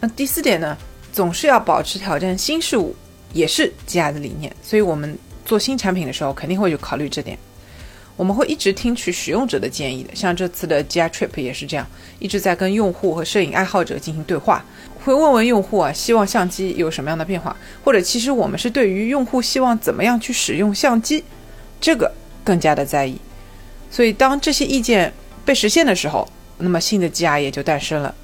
[0.00, 0.76] 那第四点呢，
[1.10, 2.94] 总是要保持挑战新事物，
[3.32, 4.54] 也是 G I 的理念。
[4.62, 7.38] 所以我们做新产品的时候，肯定会去考虑这点。
[8.16, 10.14] 我们会一直听取使用者的建议的。
[10.14, 11.84] 像这次的 G I Trip 也是这样，
[12.20, 14.64] 一直在跟用户和摄影爱好者进行对话，
[15.04, 17.54] 会问问用户啊，希望相机有什么样的变化，
[17.84, 21.22] 或者其实我们是对于用户希望怎么样去使用相机，
[21.80, 22.10] 这个
[22.42, 23.18] 更加的在意。
[23.90, 25.12] 所以当这些意见
[25.44, 26.26] 被实现的时候，
[26.58, 28.14] 那么新的 GR 也就诞生了。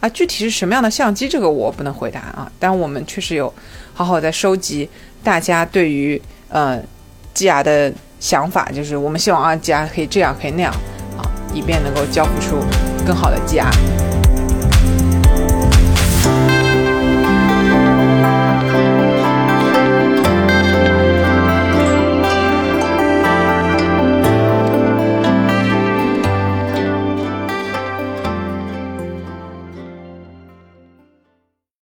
[0.00, 2.50] 啊，具体是什么样的相机，这个我不能回答啊。
[2.58, 3.52] 但我们确实有
[3.92, 4.88] 好好在收集
[5.22, 6.82] 大家对于呃
[7.34, 7.92] GR 的。
[8.20, 10.70] 想法就是，我们希望啊，GR 可以这样，可以那样，
[11.16, 12.58] 啊，以便能够交付出
[13.06, 14.09] 更好的 GR。